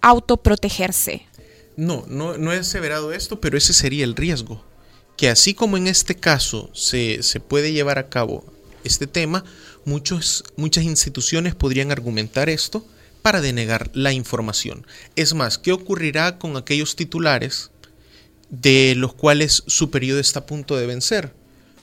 autoprotegerse. 0.00 1.26
No, 1.76 2.04
no, 2.08 2.36
no 2.38 2.52
he 2.52 2.58
aseverado 2.58 3.12
esto, 3.12 3.40
pero 3.40 3.56
ese 3.56 3.72
sería 3.72 4.04
el 4.04 4.16
riesgo. 4.16 4.64
Que 5.16 5.28
así 5.28 5.54
como 5.54 5.76
en 5.76 5.86
este 5.86 6.16
caso 6.16 6.70
se, 6.74 7.22
se 7.22 7.40
puede 7.40 7.72
llevar 7.72 7.98
a 7.98 8.08
cabo 8.08 8.44
este 8.84 9.06
tema, 9.06 9.44
muchas 9.84 10.84
instituciones 10.84 11.54
podrían 11.54 11.92
argumentar 11.92 12.48
esto 12.48 12.84
para 13.22 13.40
denegar 13.40 13.90
la 13.94 14.12
información. 14.12 14.86
Es 15.16 15.34
más, 15.34 15.58
¿qué 15.58 15.72
ocurrirá 15.72 16.38
con 16.38 16.56
aquellos 16.56 16.96
titulares 16.96 17.70
de 18.50 18.94
los 18.96 19.14
cuales 19.14 19.62
su 19.66 19.90
periodo 19.90 20.20
está 20.20 20.40
a 20.40 20.46
punto 20.46 20.76
de 20.76 20.86
vencer? 20.86 21.32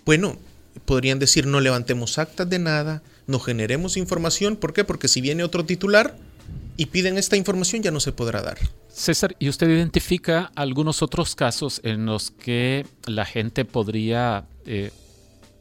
Bueno, 0.05 0.37
podrían 0.85 1.19
decir 1.19 1.47
no 1.47 1.61
levantemos 1.61 2.17
actas 2.17 2.49
de 2.49 2.59
nada, 2.59 3.01
no 3.29 3.39
generemos 3.39 3.95
información. 3.95 4.55
¿Por 4.55 4.73
qué? 4.73 4.83
Porque 4.83 5.07
si 5.07 5.21
viene 5.21 5.43
otro 5.43 5.63
titular 5.63 6.17
y 6.77 6.87
piden 6.87 7.17
esta 7.17 7.37
información 7.37 7.83
ya 7.83 7.91
no 7.91 7.99
se 7.99 8.11
podrá 8.11 8.41
dar. 8.41 8.57
César, 8.87 9.35
¿y 9.37 9.49
usted 9.49 9.69
identifica 9.69 10.51
algunos 10.55 11.03
otros 11.03 11.35
casos 11.35 11.79
en 11.83 12.05
los 12.07 12.31
que 12.31 12.87
la 13.05 13.25
gente 13.25 13.65
podría 13.65 14.45
eh, 14.65 14.91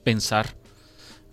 pensar 0.02 0.56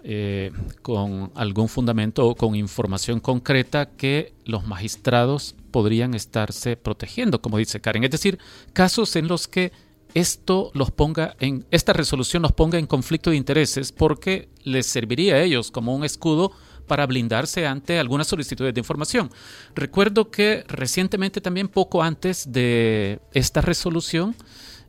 eh, 0.04 0.52
con 0.82 1.32
algún 1.36 1.70
fundamento 1.70 2.28
o 2.28 2.36
con 2.36 2.54
información 2.56 3.22
concreta 3.22 3.88
que 3.88 4.34
los 4.44 4.68
magistrados 4.68 5.56
podrían 5.72 6.14
estarse 6.16 6.76
protegiendo, 6.76 7.42
como 7.42 7.58
dice 7.58 7.80
Karen? 7.80 8.04
Es 8.04 8.12
decir, 8.12 8.40
casos 8.74 9.16
en 9.16 9.30
los 9.30 9.48
que 9.48 9.72
esto 10.16 10.72
los 10.74 10.90
ponga 10.90 11.36
en, 11.40 11.66
esta 11.70 11.94
resolución 11.94 12.42
los 12.42 12.54
ponga 12.54 12.80
en 12.80 12.88
conflicto 12.88 13.30
de 13.30 13.36
intereses 13.36 13.92
porque 13.92 14.50
les 14.64 14.88
serviría 14.88 15.36
a 15.36 15.42
ellos 15.44 15.70
como 15.70 15.94
un 15.94 16.04
escudo 16.04 16.52
para 16.88 17.06
blindarse 17.06 17.68
ante 17.68 18.00
algunas 18.00 18.28
solicitudes 18.28 18.74
de 18.74 18.80
información. 18.80 19.30
Recuerdo 19.76 20.32
que 20.32 20.64
recientemente 20.68 21.42
también, 21.42 21.68
poco 21.68 22.02
antes 22.02 22.52
de 22.52 23.20
esta 23.34 23.62
resolución, 23.62 24.36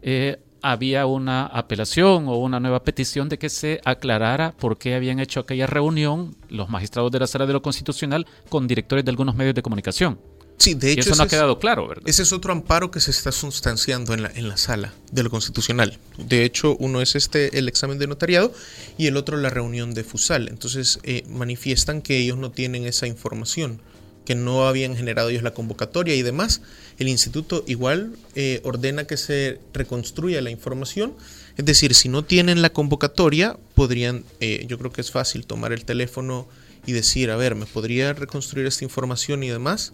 eh, 0.03 0.39
había 0.63 1.07
una 1.07 1.47
apelación 1.47 2.29
o 2.29 2.37
una 2.37 2.61
nueva 2.61 2.83
petición 2.83 3.29
de 3.29 3.39
que 3.39 3.49
se 3.49 3.81
aclarara 3.85 4.53
por 4.53 4.79
qué 4.79 4.95
habían 4.95 5.21
hecho 5.21 5.41
aquella 5.41 5.67
reunión 5.67 6.37
los 6.49 6.69
magistrados 6.69 7.11
de 7.11 7.21
la 7.21 7.27
Sala 7.27 7.47
de 7.47 7.53
lo 7.53 7.63
Constitucional 7.63 8.27
con 8.49 8.67
directores 8.67 9.05
de 9.05 9.11
algunos 9.11 9.35
medios 9.35 9.55
de 9.55 9.63
comunicación. 9.63 10.19
Sí, 10.59 10.75
de 10.75 10.93
hecho. 10.93 11.01
eso 11.11 11.17
no 11.17 11.25
ha 11.25 11.29
quedado 11.29 11.59
claro, 11.59 11.87
¿verdad? 11.87 12.05
Ese 12.07 12.23
es 12.23 12.33
otro 12.33 12.53
amparo 12.53 12.91
que 12.91 13.01
se 13.01 13.11
está 13.11 13.31
sustanciando 13.31 14.15
en 14.15 14.23
la, 14.23 14.33
en 14.35 14.49
la 14.49 14.57
sala 14.57 14.95
de 15.13 15.23
lo 15.23 15.31
constitucional. 15.31 15.99
De 16.19 16.45
hecho, 16.45 16.77
uno 16.79 17.03
es 17.03 17.15
este, 17.15 17.59
el 17.59 17.69
examen 17.69 17.99
de 17.99 18.07
notariado, 18.07 18.53
y 18.99 19.07
el 19.07 19.17
otro 19.17 19.37
la 19.37 19.51
reunión 19.51 19.95
de 19.95 20.05
FUSAL. 20.05 20.49
Entonces, 20.49 20.99
eh, 21.03 21.25
manifiestan 21.29 22.03
que 22.03 22.19
ellos 22.19 22.39
no 22.39 22.51
tienen 22.51 22.87
esa 22.87 23.07
información, 23.07 23.81
que 24.25 24.35
no 24.35 24.67
habían 24.67 24.97
generado 24.97 25.29
ellos 25.29 25.43
la 25.43 25.55
convocatoria 25.55 26.15
y 26.15 26.23
demás. 26.23 26.63
El 26.99 27.09
instituto 27.09 27.63
igual 27.67 28.17
eh, 28.35 28.61
ordena 28.65 29.05
que 29.05 29.17
se 29.17 29.61
reconstruya 29.73 30.41
la 30.41 30.51
información. 30.51 31.15
Es 31.57 31.65
decir, 31.65 31.95
si 31.95 32.09
no 32.09 32.25
tienen 32.25 32.61
la 32.61 32.71
convocatoria, 32.71 33.57
podrían, 33.75 34.25
eh, 34.41 34.65
yo 34.69 34.79
creo 34.79 34.93
que 34.93 35.01
es 35.01 35.11
fácil 35.11 35.47
tomar 35.47 35.73
el 35.73 35.85
teléfono 35.85 36.49
y 36.87 36.93
decir, 36.93 37.31
a 37.31 37.37
ver, 37.37 37.55
¿me 37.55 37.67
podría 37.67 38.13
reconstruir 38.13 38.67
esta 38.67 38.85
información 38.85 39.43
y 39.43 39.49
demás? 39.49 39.93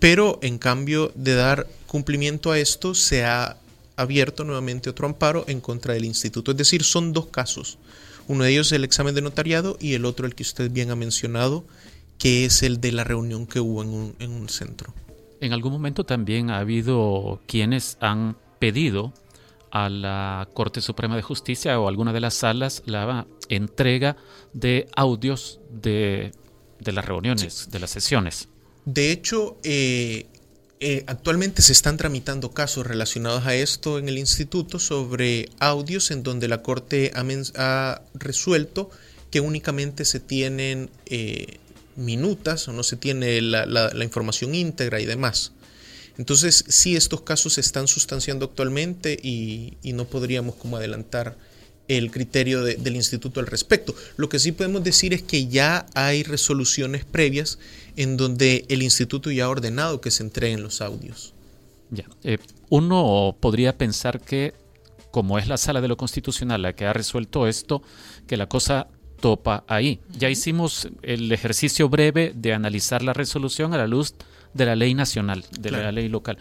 Pero 0.00 0.38
en 0.42 0.58
cambio 0.58 1.12
de 1.14 1.34
dar 1.34 1.66
cumplimiento 1.86 2.50
a 2.50 2.58
esto, 2.58 2.94
se 2.94 3.24
ha 3.24 3.58
abierto 3.96 4.44
nuevamente 4.44 4.88
otro 4.90 5.06
amparo 5.06 5.44
en 5.46 5.60
contra 5.60 5.94
del 5.94 6.06
instituto. 6.06 6.50
Es 6.50 6.56
decir, 6.56 6.82
son 6.82 7.12
dos 7.12 7.26
casos. 7.26 7.78
Uno 8.26 8.44
de 8.44 8.50
ellos 8.50 8.68
es 8.68 8.72
el 8.72 8.84
examen 8.84 9.14
de 9.14 9.22
notariado 9.22 9.76
y 9.78 9.94
el 9.94 10.06
otro 10.06 10.26
el 10.26 10.34
que 10.34 10.42
usted 10.42 10.70
bien 10.70 10.90
ha 10.90 10.96
mencionado, 10.96 11.64
que 12.18 12.46
es 12.46 12.62
el 12.62 12.80
de 12.80 12.92
la 12.92 13.04
reunión 13.04 13.46
que 13.46 13.60
hubo 13.60 13.82
en 13.82 13.90
un, 13.90 14.16
en 14.18 14.32
un 14.32 14.48
centro. 14.48 14.94
En 15.40 15.52
algún 15.52 15.72
momento 15.72 16.04
también 16.04 16.50
ha 16.50 16.58
habido 16.58 17.40
quienes 17.46 17.98
han 18.00 18.36
pedido 18.58 19.12
a 19.70 19.88
la 19.88 20.48
Corte 20.54 20.80
Suprema 20.80 21.16
de 21.16 21.22
Justicia 21.22 21.78
o 21.78 21.86
a 21.86 21.88
alguna 21.90 22.12
de 22.12 22.20
las 22.20 22.34
salas 22.34 22.82
la 22.86 23.26
entrega 23.48 24.16
de 24.52 24.88
audios 24.96 25.60
de, 25.70 26.32
de 26.78 26.92
las 26.92 27.04
reuniones, 27.04 27.68
de 27.70 27.78
las 27.78 27.90
sesiones. 27.90 28.48
De 28.84 29.12
hecho, 29.12 29.58
eh, 29.62 30.26
eh, 30.80 31.04
actualmente 31.06 31.60
se 31.60 31.72
están 31.72 31.98
tramitando 31.98 32.52
casos 32.52 32.86
relacionados 32.86 33.46
a 33.46 33.54
esto 33.54 33.98
en 33.98 34.08
el 34.08 34.16
instituto 34.16 34.78
sobre 34.78 35.50
audios 35.58 36.10
en 36.10 36.22
donde 36.22 36.48
la 36.48 36.62
Corte 36.62 37.12
ha, 37.14 38.02
resuelto 38.14 38.90
que 39.30 39.40
únicamente 39.40 40.04
se 40.06 40.20
tienen 40.20 40.90
eh, 41.06 41.58
minutas 41.96 42.66
o 42.66 42.72
no 42.72 42.82
se 42.82 42.96
tiene 42.96 43.42
la, 43.42 43.90
información 44.02 44.54
íntegra 44.54 45.00
y 45.00 45.06
demás. 45.06 45.52
Entonces, 46.16 46.64
sí, 46.68 46.96
estos 46.96 47.20
casos 47.22 47.54
se 47.54 47.60
están 47.60 47.86
sustanciando 47.86 48.46
actualmente 48.46 49.18
y, 49.22 49.76
y 49.82 49.92
no 49.92 50.06
podríamos 50.06 50.54
como 50.54 50.78
adelantar 50.78 51.36
el 51.96 52.12
criterio 52.12 52.62
del 52.62 52.94
instituto 52.94 53.40
al 53.40 53.46
respecto. 53.46 53.94
Lo 54.16 54.28
que 54.28 54.38
sí 54.38 54.52
podemos 54.52 54.84
decir 54.84 55.12
es 55.12 55.22
que 55.22 55.48
ya 55.48 55.86
hay 55.94 56.22
resoluciones 56.22 57.04
previas 57.04 57.58
en 57.96 58.16
donde 58.16 58.64
el 58.68 58.82
instituto 58.82 59.30
ya 59.30 59.46
ha 59.46 59.48
ordenado 59.48 60.00
que 60.00 60.12
se 60.12 60.22
entreguen 60.22 60.62
los 60.62 60.80
audios. 60.80 61.34
Ya. 61.90 62.04
Eh, 62.22 62.38
uno 62.68 63.36
podría 63.40 63.76
pensar 63.76 64.20
que, 64.20 64.54
como 65.10 65.38
es 65.38 65.48
la 65.48 65.56
sala 65.56 65.80
de 65.80 65.88
lo 65.88 65.96
constitucional 65.96 66.62
la 66.62 66.74
que 66.74 66.86
ha 66.86 66.92
resuelto 66.92 67.48
esto, 67.48 67.82
que 68.28 68.36
la 68.36 68.48
cosa 68.48 68.86
topa 69.20 69.64
ahí. 69.66 69.98
Ya 70.16 70.30
hicimos 70.30 70.88
el 71.02 71.32
ejercicio 71.32 71.88
breve 71.88 72.32
de 72.36 72.54
analizar 72.54 73.02
la 73.02 73.12
resolución 73.12 73.74
a 73.74 73.78
la 73.78 73.88
luz 73.88 74.14
de 74.54 74.66
la 74.66 74.76
ley 74.76 74.94
nacional, 74.94 75.44
de 75.58 75.72
la 75.72 75.90
ley 75.90 76.08
local. 76.08 76.38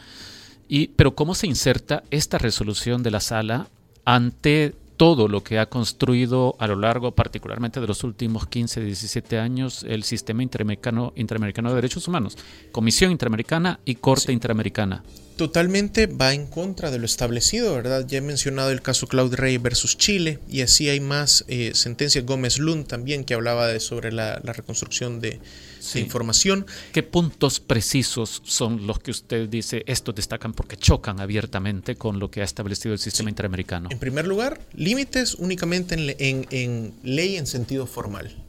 Y, 0.68 0.90
pero 0.90 1.16
¿cómo 1.16 1.34
se 1.34 1.48
inserta 1.48 2.04
esta 2.12 2.38
resolución 2.38 3.02
de 3.02 3.10
la 3.10 3.20
sala 3.20 3.68
ante 4.06 4.76
todo 5.00 5.30
lo 5.30 5.46
que 5.46 5.60
ha 5.60 5.68
construido 5.68 6.58
a 6.60 6.68
lo 6.68 6.76
largo, 6.76 7.16
particularmente 7.16 7.80
de 7.80 7.88
los 7.88 8.04
últimos 8.04 8.48
15, 8.48 8.82
17 8.82 9.40
años, 9.40 9.86
el 9.88 10.04
sistema 10.04 10.44
interamericano, 10.44 11.14
interamericano 11.16 11.70
de 11.70 11.76
derechos 11.76 12.06
humanos, 12.10 12.38
Comisión 12.74 13.10
Interamericana 13.10 13.80
y 13.86 13.96
Corte 13.96 14.34
Interamericana. 14.34 15.02
Totalmente 15.38 16.08
va 16.08 16.34
en 16.34 16.48
contra 16.48 16.92
de 16.92 17.00
lo 17.00 17.06
establecido, 17.06 17.76
¿verdad? 17.76 18.06
Ya 18.10 18.18
he 18.18 18.22
mencionado 18.22 18.72
el 18.72 18.82
caso 18.82 19.08
Claude 19.08 19.38
Rey 19.38 19.58
versus 19.58 19.98
Chile 19.98 20.40
y 20.50 20.64
así 20.64 20.90
hay 20.90 21.00
más 21.00 21.46
eh, 21.48 21.72
sentencias. 21.76 22.26
Gómez 22.26 22.60
Lund 22.60 22.86
también 22.86 23.24
que 23.24 23.36
hablaba 23.36 23.68
de, 23.68 23.80
sobre 23.80 24.12
la 24.12 24.36
reconstrucción 24.40 25.22
de, 25.22 25.40
información. 25.96 26.66
¿Qué 26.94 27.04
puntos 27.04 27.60
precisos 27.60 28.42
son 28.46 28.86
los 28.88 29.00
que 29.00 29.12
usted 29.12 29.50
dice 29.50 29.84
estos 29.88 30.16
destacan 30.16 30.54
porque 30.54 30.78
chocan 30.78 31.20
abiertamente 31.20 31.96
con 31.96 32.20
lo 32.20 32.30
que 32.30 32.42
ha 32.42 32.44
establecido 32.44 32.94
el 32.94 33.00
sistema 33.00 33.30
interamericano? 33.30 33.90
En 33.92 34.00
primer 34.00 34.28
lugar, 34.28 34.62
límites 34.74 35.36
únicamente 35.36 35.96
en, 35.96 36.94
ley 37.04 37.38
en 37.38 37.48
sentido 37.48 37.88
formal. 37.88 38.46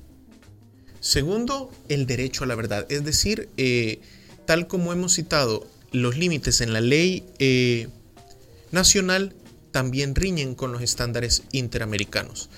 Segundo, 1.01 1.71
el 1.89 2.07
derecho 2.07 2.45
a 2.45 2.47
la 2.47 2.55
verdad. 2.55 2.87
Es 2.91 3.05
decir, 3.05 3.49
eh, 3.57 4.01
tal 4.47 4.67
como 4.67 4.93
hemos 4.93 5.15
citado, 5.15 5.67
los 5.93 6.17
límites 6.17 6.61
en 6.61 6.73
la 6.73 6.81
ley 6.81 7.25
eh, 7.39 7.89
nacional 8.71 9.35
también 9.71 10.15
riñen 10.15 10.55
con 10.55 10.73
los 10.73 10.83
estándares 10.83 11.43
interamericanos. 11.53 12.51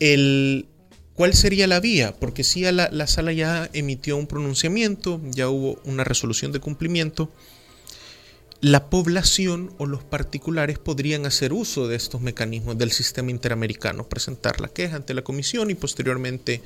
El, 0.00 0.66
¿Cuál 1.20 1.34
sería 1.34 1.66
la 1.66 1.80
vía? 1.80 2.14
Porque 2.18 2.44
si 2.44 2.62
la, 2.62 2.88
la 2.90 3.06
sala 3.06 3.34
ya 3.34 3.68
emitió 3.74 4.16
un 4.16 4.26
pronunciamiento, 4.26 5.20
ya 5.26 5.50
hubo 5.50 5.78
una 5.84 6.02
resolución 6.02 6.50
de 6.50 6.60
cumplimiento, 6.60 7.30
la 8.62 8.88
población 8.88 9.70
o 9.76 9.84
los 9.84 10.02
particulares 10.02 10.78
podrían 10.78 11.26
hacer 11.26 11.52
uso 11.52 11.88
de 11.88 11.96
estos 11.96 12.22
mecanismos 12.22 12.78
del 12.78 12.90
sistema 12.90 13.30
interamericano, 13.30 14.08
presentar 14.08 14.62
la 14.62 14.68
queja 14.68 14.96
ante 14.96 15.12
la 15.12 15.20
comisión 15.20 15.70
y 15.70 15.74
posteriormente 15.74 16.62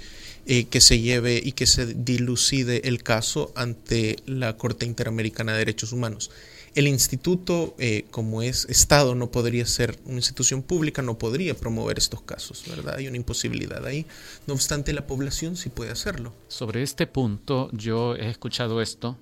eh, 0.46 0.66
que 0.66 0.80
se 0.80 1.00
lleve 1.00 1.42
y 1.44 1.50
que 1.50 1.66
se 1.66 1.86
dilucide 1.86 2.86
el 2.86 3.02
caso 3.02 3.52
ante 3.56 4.18
la 4.24 4.56
Corte 4.56 4.86
Interamericana 4.86 5.50
de 5.50 5.58
Derechos 5.58 5.90
Humanos. 5.90 6.30
El 6.74 6.88
instituto, 6.88 7.76
eh, 7.78 8.04
como 8.10 8.42
es 8.42 8.66
Estado, 8.68 9.14
no 9.14 9.30
podría 9.30 9.64
ser 9.64 9.96
una 10.06 10.16
institución 10.16 10.62
pública, 10.62 11.02
no 11.02 11.18
podría 11.18 11.54
promover 11.54 11.98
estos 11.98 12.22
casos, 12.22 12.64
¿verdad? 12.68 12.96
Hay 12.96 13.06
una 13.06 13.16
imposibilidad 13.16 13.86
ahí. 13.86 14.06
No 14.48 14.54
obstante, 14.54 14.92
la 14.92 15.06
población 15.06 15.56
sí 15.56 15.68
puede 15.68 15.92
hacerlo. 15.92 16.32
Sobre 16.48 16.82
este 16.82 17.06
punto, 17.06 17.70
yo 17.72 18.16
he 18.16 18.28
escuchado 18.28 18.82
esto 18.82 19.16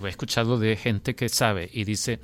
Lo 0.00 0.06
he 0.06 0.10
escuchado 0.10 0.58
de 0.58 0.76
gente 0.76 1.14
que 1.14 1.28
sabe 1.28 1.68
y 1.72 1.84
dice, 1.84 2.18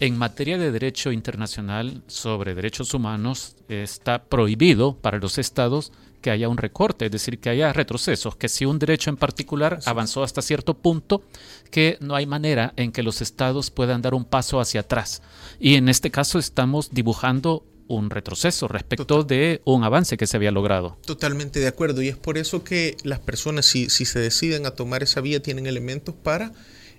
en 0.00 0.16
materia 0.16 0.56
de 0.56 0.72
derecho 0.72 1.12
internacional 1.12 2.02
sobre 2.06 2.54
derechos 2.54 2.94
humanos 2.94 3.54
está 3.68 4.24
prohibido 4.24 4.96
para 4.96 5.18
los 5.18 5.36
estados 5.36 5.92
que 6.22 6.30
haya 6.30 6.48
un 6.48 6.56
recorte, 6.56 7.06
es 7.06 7.12
decir, 7.12 7.38
que 7.38 7.50
haya 7.50 7.72
retrocesos, 7.72 8.36
que 8.36 8.48
si 8.48 8.64
un 8.64 8.78
derecho 8.78 9.10
en 9.10 9.16
particular 9.16 9.80
avanzó 9.84 10.22
hasta 10.22 10.42
cierto 10.42 10.74
punto, 10.74 11.22
que 11.70 11.96
no 12.00 12.14
hay 12.14 12.26
manera 12.26 12.72
en 12.76 12.92
que 12.92 13.02
los 13.02 13.20
estados 13.22 13.70
puedan 13.70 14.02
dar 14.02 14.14
un 14.14 14.24
paso 14.24 14.60
hacia 14.60 14.80
atrás. 14.80 15.22
Y 15.58 15.76
en 15.76 15.88
este 15.88 16.10
caso 16.10 16.38
estamos 16.38 16.90
dibujando 16.90 17.64
un 17.86 18.10
retroceso 18.10 18.68
respecto 18.68 19.24
de 19.24 19.60
un 19.64 19.82
avance 19.82 20.16
que 20.16 20.26
se 20.26 20.36
había 20.36 20.50
logrado. 20.50 20.96
Totalmente 21.04 21.58
de 21.58 21.68
acuerdo, 21.68 22.02
y 22.02 22.08
es 22.08 22.16
por 22.16 22.38
eso 22.38 22.64
que 22.64 22.96
las 23.02 23.18
personas, 23.18 23.66
si, 23.66 23.90
si 23.90 24.04
se 24.04 24.20
deciden 24.20 24.64
a 24.64 24.72
tomar 24.72 25.02
esa 25.02 25.20
vía, 25.20 25.42
tienen 25.42 25.66
elementos 25.66 26.14
para 26.14 26.52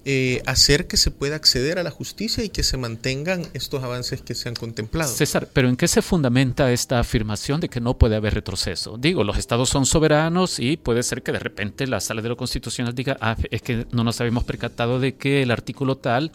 eh, 0.04 0.42
hacer 0.48 0.88
que 0.88 0.98
se 0.98 1.12
pueda 1.12 1.36
acceder 1.36 1.78
a 1.78 1.84
la 1.84 1.92
justicia 1.92 2.44
y 2.44 2.50
que 2.50 2.64
se 2.64 2.76
mantengan 2.76 3.46
estos 3.54 3.84
avances 3.84 4.24
que 4.24 4.34
se 4.34 4.50
han 4.50 4.56
contemplado. 4.56 5.14
César, 5.14 5.48
pero 5.54 5.70
¿en 5.70 5.76
qué 5.76 5.88
se 5.88 6.02
fundamenta 6.02 6.72
esta 6.72 7.00
afirmación 7.00 7.62
de 7.62 7.70
que 7.70 7.80
no 7.80 8.00
puede 8.00 8.16
haber 8.16 8.34
retroceso? 8.34 8.98
Digo, 8.98 9.24
los 9.24 9.38
estados 9.38 9.70
son 9.70 9.86
soberanos 9.86 10.60
y 10.60 10.78
puede 10.78 11.04
ser 11.04 11.22
que 11.22 11.32
de 11.32 11.38
repente 11.38 11.86
la 11.86 12.00
sala 12.00 12.24
de 12.24 12.30
lo 12.30 12.36
constitucional 12.36 12.96
diga, 12.96 13.16
ah, 13.22 13.38
es 13.52 13.62
que 13.62 13.86
no 13.92 14.04
nos 14.04 14.20
habíamos 14.20 14.44
percatado 14.44 15.00
de 15.00 15.14
que 15.14 15.44
el 15.44 15.52
artículo 15.52 15.98
tal 15.98 16.32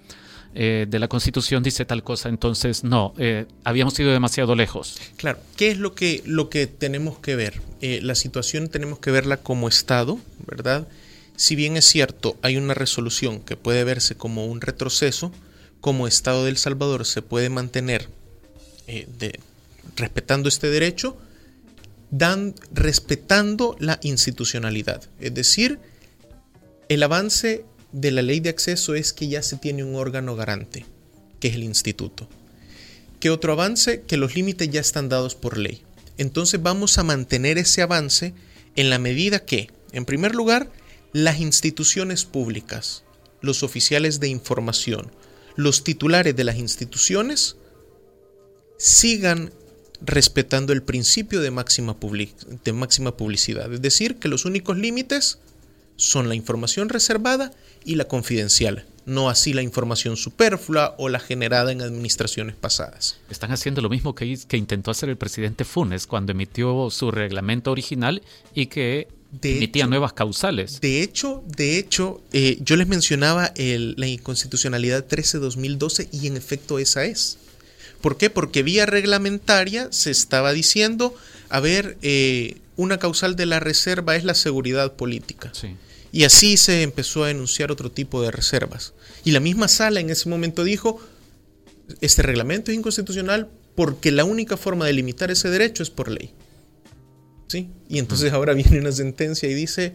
eh, 0.54 0.86
de 0.88 0.98
la 1.00 1.08
Constitución 1.08 1.64
dice 1.64 1.84
tal 1.84 2.04
cosa, 2.04 2.28
entonces 2.28 2.84
no, 2.84 3.14
eh, 3.18 3.46
habíamos 3.64 3.98
ido 3.98 4.12
demasiado 4.12 4.54
lejos. 4.54 4.96
Claro, 5.16 5.40
¿qué 5.56 5.72
es 5.72 5.78
lo 5.78 5.96
que, 5.96 6.22
lo 6.24 6.50
que 6.50 6.68
tenemos 6.68 7.18
que 7.18 7.34
ver? 7.34 7.60
la 7.80 8.16
situación 8.16 8.68
tenemos 8.68 8.98
que 8.98 9.12
verla 9.12 9.36
como 9.36 9.68
Estado, 9.68 10.18
¿verdad? 10.46 10.88
Si 11.36 11.54
bien 11.54 11.76
es 11.76 11.84
cierto, 11.84 12.36
hay 12.42 12.56
una 12.56 12.74
resolución 12.74 13.40
que 13.40 13.56
puede 13.56 13.84
verse 13.84 14.16
como 14.16 14.46
un 14.46 14.60
retroceso, 14.60 15.32
como 15.80 16.08
Estado 16.08 16.44
de 16.44 16.50
El 16.50 16.56
Salvador 16.56 17.04
se 17.04 17.22
puede 17.22 17.50
mantener 17.50 18.08
eh, 18.86 19.06
respetando 19.96 20.48
este 20.48 20.70
derecho, 20.70 21.16
dan, 22.10 22.54
respetando 22.72 23.76
la 23.78 24.00
institucionalidad. 24.02 25.02
Es 25.20 25.34
decir, 25.34 25.78
el 26.88 27.02
avance 27.02 27.64
de 27.92 28.10
la 28.10 28.22
ley 28.22 28.40
de 28.40 28.50
acceso 28.50 28.94
es 28.94 29.12
que 29.12 29.28
ya 29.28 29.42
se 29.42 29.56
tiene 29.56 29.84
un 29.84 29.94
órgano 29.94 30.36
garante, 30.36 30.86
que 31.40 31.48
es 31.48 31.54
el 31.54 31.64
instituto. 31.64 32.28
¿Qué 33.20 33.30
otro 33.30 33.52
avance? 33.52 34.02
Que 34.02 34.16
los 34.16 34.34
límites 34.34 34.68
ya 34.70 34.80
están 34.80 35.08
dados 35.08 35.34
por 35.34 35.58
ley. 35.58 35.82
Entonces 36.18 36.62
vamos 36.62 36.98
a 36.98 37.02
mantener 37.02 37.58
ese 37.58 37.82
avance 37.82 38.34
en 38.76 38.90
la 38.90 38.98
medida 38.98 39.44
que, 39.44 39.70
en 39.92 40.04
primer 40.04 40.34
lugar, 40.34 40.70
las 41.16 41.40
instituciones 41.40 42.26
públicas, 42.26 43.02
los 43.40 43.62
oficiales 43.62 44.20
de 44.20 44.28
información, 44.28 45.10
los 45.54 45.82
titulares 45.82 46.36
de 46.36 46.44
las 46.44 46.56
instituciones 46.56 47.56
sigan 48.76 49.50
respetando 50.02 50.74
el 50.74 50.82
principio 50.82 51.40
de 51.40 51.50
máxima, 51.50 51.96
de 52.64 52.72
máxima 52.74 53.16
publicidad, 53.16 53.72
es 53.72 53.80
decir, 53.80 54.16
que 54.16 54.28
los 54.28 54.44
únicos 54.44 54.76
límites 54.76 55.38
son 55.96 56.28
la 56.28 56.34
información 56.34 56.90
reservada 56.90 57.50
y 57.82 57.94
la 57.94 58.04
confidencial, 58.04 58.84
no 59.06 59.30
así 59.30 59.54
la 59.54 59.62
información 59.62 60.18
superflua 60.18 60.96
o 60.98 61.08
la 61.08 61.18
generada 61.18 61.72
en 61.72 61.80
administraciones 61.80 62.56
pasadas. 62.56 63.16
Están 63.30 63.52
haciendo 63.52 63.80
lo 63.80 63.88
mismo 63.88 64.14
que, 64.14 64.38
que 64.46 64.58
intentó 64.58 64.90
hacer 64.90 65.08
el 65.08 65.16
presidente 65.16 65.64
Funes 65.64 66.06
cuando 66.06 66.32
emitió 66.32 66.90
su 66.90 67.10
reglamento 67.10 67.70
original 67.70 68.20
y 68.52 68.66
que 68.66 69.08
emitía 69.42 69.86
nuevas 69.86 70.12
causales. 70.12 70.80
De 70.80 71.02
hecho, 71.02 71.42
de 71.46 71.78
hecho, 71.78 72.22
eh, 72.32 72.58
yo 72.60 72.76
les 72.76 72.86
mencionaba 72.86 73.52
la 73.56 74.06
inconstitucionalidad 74.06 75.06
13-2012 75.06 76.08
y 76.12 76.26
en 76.26 76.36
efecto 76.36 76.78
esa 76.78 77.04
es. 77.04 77.38
¿Por 78.00 78.16
qué? 78.16 78.30
Porque 78.30 78.62
vía 78.62 78.86
reglamentaria 78.86 79.88
se 79.90 80.10
estaba 80.10 80.52
diciendo, 80.52 81.14
a 81.48 81.60
ver, 81.60 81.96
eh, 82.02 82.56
una 82.76 82.98
causal 82.98 83.36
de 83.36 83.46
la 83.46 83.60
reserva 83.60 84.16
es 84.16 84.24
la 84.24 84.34
seguridad 84.34 84.92
política. 84.94 85.52
Y 86.12 86.24
así 86.24 86.56
se 86.56 86.82
empezó 86.82 87.24
a 87.24 87.30
enunciar 87.30 87.72
otro 87.72 87.90
tipo 87.90 88.22
de 88.22 88.30
reservas. 88.30 88.92
Y 89.24 89.32
la 89.32 89.40
misma 89.40 89.68
sala 89.68 90.00
en 90.00 90.10
ese 90.10 90.28
momento 90.28 90.62
dijo, 90.62 91.00
este 92.00 92.22
reglamento 92.22 92.70
es 92.70 92.76
inconstitucional 92.76 93.48
porque 93.74 94.10
la 94.12 94.24
única 94.24 94.56
forma 94.56 94.86
de 94.86 94.92
limitar 94.92 95.30
ese 95.30 95.50
derecho 95.50 95.82
es 95.82 95.90
por 95.90 96.10
ley. 96.10 96.32
¿Sí? 97.48 97.68
Y 97.88 97.98
entonces 97.98 98.32
ahora 98.32 98.54
viene 98.54 98.80
una 98.80 98.92
sentencia 98.92 99.48
y 99.48 99.54
dice, 99.54 99.94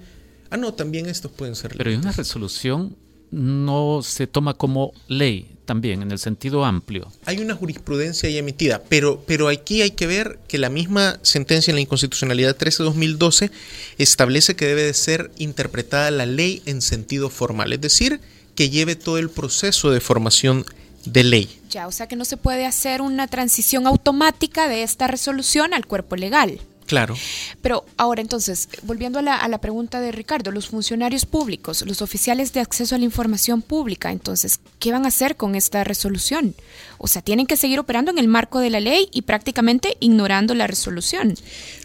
ah, 0.49 0.57
no, 0.57 0.73
también 0.73 1.07
estos 1.07 1.31
pueden 1.31 1.55
ser 1.55 1.75
Pero 1.77 1.95
una 1.95 2.11
resolución 2.11 2.95
no 3.31 4.01
se 4.03 4.27
toma 4.27 4.53
como 4.55 4.93
ley 5.07 5.55
también, 5.65 6.01
en 6.01 6.11
el 6.11 6.19
sentido 6.19 6.65
amplio. 6.65 7.09
Hay 7.25 7.39
una 7.39 7.55
jurisprudencia 7.55 8.27
ahí 8.27 8.37
emitida, 8.37 8.83
pero, 8.89 9.23
pero 9.25 9.47
aquí 9.47 9.81
hay 9.81 9.91
que 9.91 10.05
ver 10.05 10.39
que 10.49 10.57
la 10.57 10.69
misma 10.69 11.17
sentencia 11.21 11.71
en 11.71 11.75
la 11.75 11.81
inconstitucionalidad 11.81 12.57
13-2012 12.57 13.51
establece 13.97 14.55
que 14.55 14.65
debe 14.65 14.83
de 14.83 14.93
ser 14.93 15.31
interpretada 15.37 16.11
la 16.11 16.25
ley 16.25 16.61
en 16.65 16.81
sentido 16.81 17.29
formal, 17.29 17.71
es 17.71 17.79
decir, 17.79 18.19
que 18.53 18.69
lleve 18.69 18.97
todo 18.97 19.17
el 19.17 19.29
proceso 19.29 19.91
de 19.91 20.01
formación 20.01 20.65
de 21.05 21.23
ley. 21.23 21.61
Ya, 21.69 21.87
o 21.87 21.91
sea 21.91 22.07
que 22.07 22.17
no 22.17 22.25
se 22.25 22.35
puede 22.35 22.65
hacer 22.65 23.01
una 23.01 23.27
transición 23.27 23.87
automática 23.87 24.67
de 24.67 24.83
esta 24.83 25.07
resolución 25.07 25.73
al 25.73 25.87
cuerpo 25.87 26.17
legal. 26.17 26.59
Claro. 26.91 27.15
Pero 27.61 27.85
ahora 27.95 28.19
entonces, 28.19 28.67
volviendo 28.83 29.19
a 29.19 29.21
la, 29.21 29.61
pregunta 29.61 30.01
de 30.01 30.11
Ricardo, 30.11 30.51
los 30.51 30.67
funcionarios 30.67 31.25
públicos, 31.25 31.85
los 31.87 32.01
oficiales 32.01 32.51
de 32.51 32.59
acceso 32.59 32.95
a 32.95 32.97
la 32.97 33.05
información 33.05 33.61
pública, 33.61 34.11
entonces, 34.11 34.59
¿qué 34.77 34.91
van 34.91 35.05
a 35.05 35.07
hacer 35.07 35.37
con 35.37 35.55
esta 35.55 35.85
resolución? 35.85 36.53
O 36.97 37.07
sea, 37.07 37.21
tienen 37.21 37.47
que 37.47 37.55
seguir 37.55 37.79
operando 37.79 38.11
en 38.11 38.17
el 38.17 38.27
marco 38.27 38.59
de 38.59 38.71
la 38.71 38.81
ley 38.81 39.07
y 39.13 39.21
prácticamente 39.21 39.95
ignorando 40.01 40.53
la 40.53 40.67
resolución. 40.67 41.35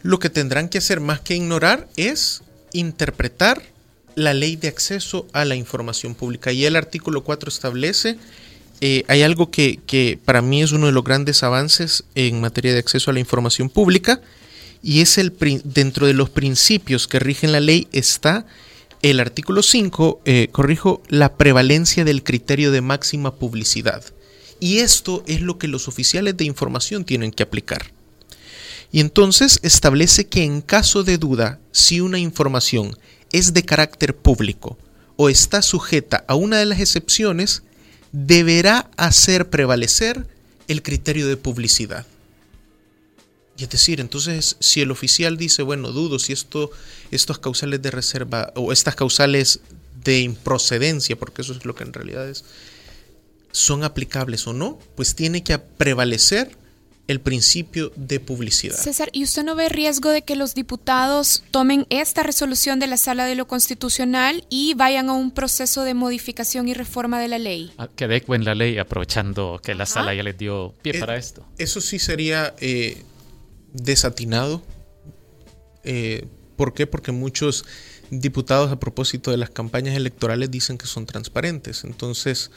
Lo 0.02 0.18
que 0.18 0.28
tendrán 0.28 0.68
que 0.68 0.78
hacer 0.78 0.98
más 0.98 1.20
que 1.20 1.36
ignorar 1.36 1.86
es 1.96 2.42
interpretar 2.72 3.62
la 4.16 4.34
ley 4.34 4.56
de 4.56 4.66
acceso 4.66 5.28
a 5.32 5.44
la 5.44 5.54
información 5.54 6.16
pública. 6.16 6.50
Y 6.50 6.64
el 6.64 6.74
artículo 6.74 7.22
4 7.22 7.48
establece 7.48 8.18
eh, 8.80 9.04
hay 9.06 9.22
algo 9.22 9.52
que, 9.52 9.78
que, 9.86 10.18
para 10.24 10.42
mí 10.42 10.64
es 10.64 10.72
uno 10.72 10.86
de 10.86 10.92
los 10.92 11.04
grandes 11.04 11.44
avances 11.44 12.02
en 12.16 12.40
materia 12.40 12.72
de 12.72 12.80
acceso 12.80 13.12
a 13.12 13.14
la 13.14 13.20
información 13.20 13.70
pública 13.70 14.20
y 14.86 15.00
es 15.00 15.18
el 15.18 15.34
dentro 15.64 16.06
de 16.06 16.14
los 16.14 16.30
principios 16.30 17.08
que 17.08 17.18
rigen 17.18 17.50
la 17.50 17.58
ley 17.58 17.88
está 17.90 18.46
el 19.02 19.18
artículo 19.18 19.64
5, 19.64 20.20
eh, 20.24 20.48
corrijo, 20.52 21.02
la 21.08 21.36
prevalencia 21.36 22.04
del 22.04 22.22
criterio 22.22 22.70
de 22.70 22.82
máxima 22.82 23.34
publicidad. 23.34 24.04
Y 24.60 24.78
esto 24.78 25.24
es 25.26 25.40
lo 25.40 25.58
que 25.58 25.66
los 25.66 25.88
oficiales 25.88 26.36
de 26.36 26.44
información 26.44 27.04
tienen 27.04 27.32
que 27.32 27.42
aplicar. 27.42 27.90
Y 28.92 29.00
entonces 29.00 29.58
establece 29.62 30.28
que 30.28 30.44
en 30.44 30.60
caso 30.60 31.02
de 31.02 31.18
duda, 31.18 31.58
si 31.72 32.00
una 32.00 32.20
información 32.20 32.96
es 33.32 33.54
de 33.54 33.64
carácter 33.64 34.14
público 34.14 34.78
o 35.16 35.28
está 35.28 35.62
sujeta 35.62 36.24
a 36.28 36.36
una 36.36 36.58
de 36.58 36.66
las 36.66 36.78
excepciones, 36.78 37.64
deberá 38.12 38.88
hacer 38.96 39.50
prevalecer 39.50 40.28
el 40.68 40.84
criterio 40.84 41.26
de 41.26 41.36
publicidad. 41.36 42.06
Y 43.58 43.64
es 43.64 43.70
decir, 43.70 44.00
entonces, 44.00 44.56
si 44.60 44.82
el 44.82 44.90
oficial 44.90 45.36
dice, 45.36 45.62
bueno, 45.62 45.92
dudo 45.92 46.18
si 46.18 46.32
esto, 46.32 46.70
estas 47.10 47.38
causales 47.38 47.80
de 47.80 47.90
reserva 47.90 48.52
o 48.54 48.72
estas 48.72 48.94
causales 48.94 49.60
de 50.04 50.20
improcedencia, 50.20 51.16
porque 51.16 51.42
eso 51.42 51.52
es 51.52 51.64
lo 51.64 51.74
que 51.74 51.84
en 51.84 51.92
realidad 51.92 52.28
es, 52.28 52.44
son 53.52 53.84
aplicables 53.84 54.46
o 54.46 54.52
no, 54.52 54.78
pues 54.94 55.14
tiene 55.14 55.42
que 55.42 55.58
prevalecer 55.58 56.56
el 57.08 57.20
principio 57.20 57.92
de 57.96 58.20
publicidad. 58.20 58.76
César, 58.76 59.10
¿y 59.12 59.22
usted 59.22 59.44
no 59.44 59.54
ve 59.54 59.68
riesgo 59.68 60.10
de 60.10 60.22
que 60.22 60.34
los 60.34 60.54
diputados 60.54 61.44
tomen 61.50 61.86
esta 61.88 62.22
resolución 62.22 62.80
de 62.80 62.88
la 62.88 62.96
Sala 62.96 63.26
de 63.26 63.36
lo 63.36 63.46
Constitucional 63.46 64.44
y 64.50 64.74
vayan 64.74 65.08
a 65.08 65.12
un 65.12 65.30
proceso 65.30 65.84
de 65.84 65.94
modificación 65.94 66.68
y 66.68 66.74
reforma 66.74 67.20
de 67.20 67.28
la 67.28 67.38
ley? 67.38 67.72
Ah, 67.78 67.88
que 67.94 68.04
adecuen 68.04 68.44
la 68.44 68.54
ley 68.54 68.78
aprovechando 68.78 69.60
que 69.62 69.74
la 69.74 69.86
Sala 69.86 70.14
ya 70.14 70.22
les 70.22 70.36
dio 70.36 70.74
pie 70.82 70.96
eh, 70.96 71.00
para 71.00 71.16
esto. 71.16 71.46
Eso 71.58 71.80
sí 71.80 71.98
sería... 71.98 72.54
Eh, 72.60 73.02
desatinado. 73.76 74.62
Eh, 75.84 76.26
¿Por 76.56 76.72
qué? 76.74 76.86
Porque 76.86 77.12
muchos 77.12 77.64
diputados 78.10 78.70
a 78.72 78.80
propósito 78.80 79.30
de 79.30 79.36
las 79.36 79.50
campañas 79.50 79.96
electorales 79.96 80.50
dicen 80.50 80.78
que 80.78 80.86
son 80.86 81.06
transparentes. 81.06 81.84
Entonces, 81.84 82.50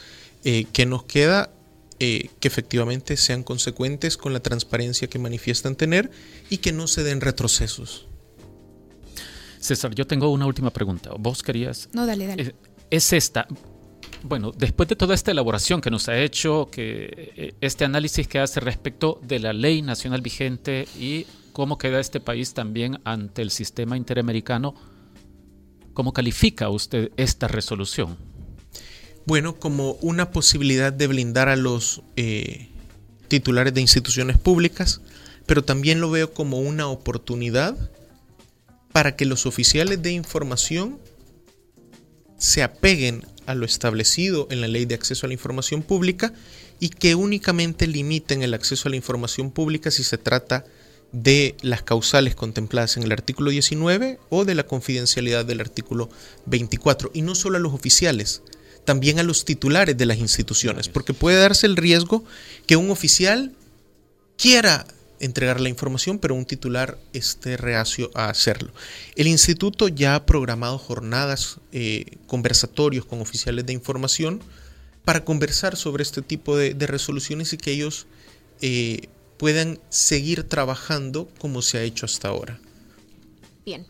eh, 0.44 0.66
¿qué 0.72 0.86
nos 0.86 1.04
queda? 1.04 1.52
Eh, 2.02 2.30
que 2.40 2.48
efectivamente 2.48 3.18
sean 3.18 3.42
consecuentes 3.42 4.16
con 4.16 4.32
la 4.32 4.40
transparencia 4.40 5.08
que 5.08 5.18
manifiestan 5.18 5.76
tener 5.76 6.10
y 6.48 6.58
que 6.58 6.72
no 6.72 6.86
se 6.86 7.02
den 7.02 7.20
retrocesos. 7.20 8.06
César, 9.58 9.94
yo 9.94 10.06
tengo 10.06 10.30
una 10.30 10.46
última 10.46 10.70
pregunta. 10.70 11.10
¿Vos 11.18 11.42
querías? 11.42 11.90
No, 11.92 12.06
dale, 12.06 12.26
dale. 12.26 12.54
Es 12.88 13.12
esta. 13.12 13.46
Bueno, 14.22 14.52
después 14.56 14.88
de 14.88 14.96
toda 14.96 15.14
esta 15.14 15.30
elaboración 15.30 15.80
que 15.80 15.90
nos 15.90 16.08
ha 16.08 16.18
hecho, 16.18 16.68
que 16.70 17.32
eh, 17.36 17.54
este 17.60 17.84
análisis 17.84 18.28
que 18.28 18.38
hace 18.38 18.60
respecto 18.60 19.18
de 19.22 19.38
la 19.38 19.52
ley 19.52 19.82
nacional 19.82 20.20
vigente 20.20 20.86
y 20.98 21.26
cómo 21.52 21.78
queda 21.78 22.00
este 22.00 22.20
país 22.20 22.52
también 22.52 23.00
ante 23.04 23.42
el 23.42 23.50
sistema 23.50 23.96
interamericano, 23.96 24.74
¿cómo 25.94 26.12
califica 26.12 26.68
usted 26.68 27.10
esta 27.16 27.48
resolución? 27.48 28.18
Bueno, 29.26 29.56
como 29.56 29.92
una 30.02 30.30
posibilidad 30.30 30.92
de 30.92 31.06
blindar 31.06 31.48
a 31.48 31.56
los 31.56 32.02
eh, 32.16 32.68
titulares 33.28 33.72
de 33.72 33.80
instituciones 33.80 34.38
públicas, 34.38 35.00
pero 35.46 35.64
también 35.64 36.00
lo 36.00 36.10
veo 36.10 36.32
como 36.32 36.58
una 36.58 36.88
oportunidad 36.88 37.76
para 38.92 39.16
que 39.16 39.24
los 39.24 39.46
oficiales 39.46 40.02
de 40.02 40.12
información 40.12 40.98
se 42.36 42.62
apeguen 42.62 43.24
a 43.50 43.54
lo 43.54 43.66
establecido 43.66 44.46
en 44.50 44.60
la 44.60 44.68
ley 44.68 44.84
de 44.84 44.94
acceso 44.94 45.26
a 45.26 45.28
la 45.28 45.34
información 45.34 45.82
pública 45.82 46.32
y 46.78 46.88
que 46.88 47.14
únicamente 47.14 47.86
limiten 47.86 48.42
el 48.42 48.54
acceso 48.54 48.88
a 48.88 48.90
la 48.90 48.96
información 48.96 49.50
pública 49.50 49.90
si 49.90 50.04
se 50.04 50.18
trata 50.18 50.64
de 51.12 51.56
las 51.62 51.82
causales 51.82 52.34
contempladas 52.34 52.96
en 52.96 53.02
el 53.02 53.12
artículo 53.12 53.50
19 53.50 54.18
o 54.30 54.44
de 54.44 54.54
la 54.54 54.66
confidencialidad 54.66 55.44
del 55.44 55.60
artículo 55.60 56.08
24. 56.46 57.10
Y 57.12 57.22
no 57.22 57.34
solo 57.34 57.56
a 57.56 57.60
los 57.60 57.74
oficiales, 57.74 58.42
también 58.84 59.18
a 59.18 59.22
los 59.22 59.44
titulares 59.44 59.96
de 59.96 60.06
las 60.06 60.18
instituciones, 60.18 60.88
porque 60.88 61.14
puede 61.14 61.40
darse 61.40 61.66
el 61.66 61.76
riesgo 61.76 62.24
que 62.66 62.76
un 62.76 62.90
oficial 62.90 63.54
quiera 64.36 64.86
entregar 65.20 65.60
la 65.60 65.68
información, 65.68 66.18
pero 66.18 66.34
un 66.34 66.44
titular 66.44 66.98
esté 67.12 67.56
reacio 67.56 68.10
a 68.14 68.28
hacerlo. 68.28 68.72
El 69.14 69.28
instituto 69.28 69.88
ya 69.88 70.14
ha 70.14 70.26
programado 70.26 70.78
jornadas, 70.78 71.58
eh, 71.72 72.16
conversatorios 72.26 73.04
con 73.04 73.20
oficiales 73.20 73.66
de 73.66 73.72
información 73.72 74.40
para 75.04 75.24
conversar 75.24 75.76
sobre 75.76 76.02
este 76.02 76.22
tipo 76.22 76.56
de, 76.56 76.74
resoluciones 76.86 77.52
y 77.52 77.58
que 77.58 77.72
ellos 77.72 78.06
eh, 78.60 79.08
puedan 79.38 79.78
seguir 79.88 80.44
trabajando 80.44 81.28
como 81.38 81.62
se 81.62 81.78
ha 81.78 81.82
hecho 81.82 82.06
hasta 82.06 82.28
ahora. 82.28 82.58
Bien. 83.64 83.86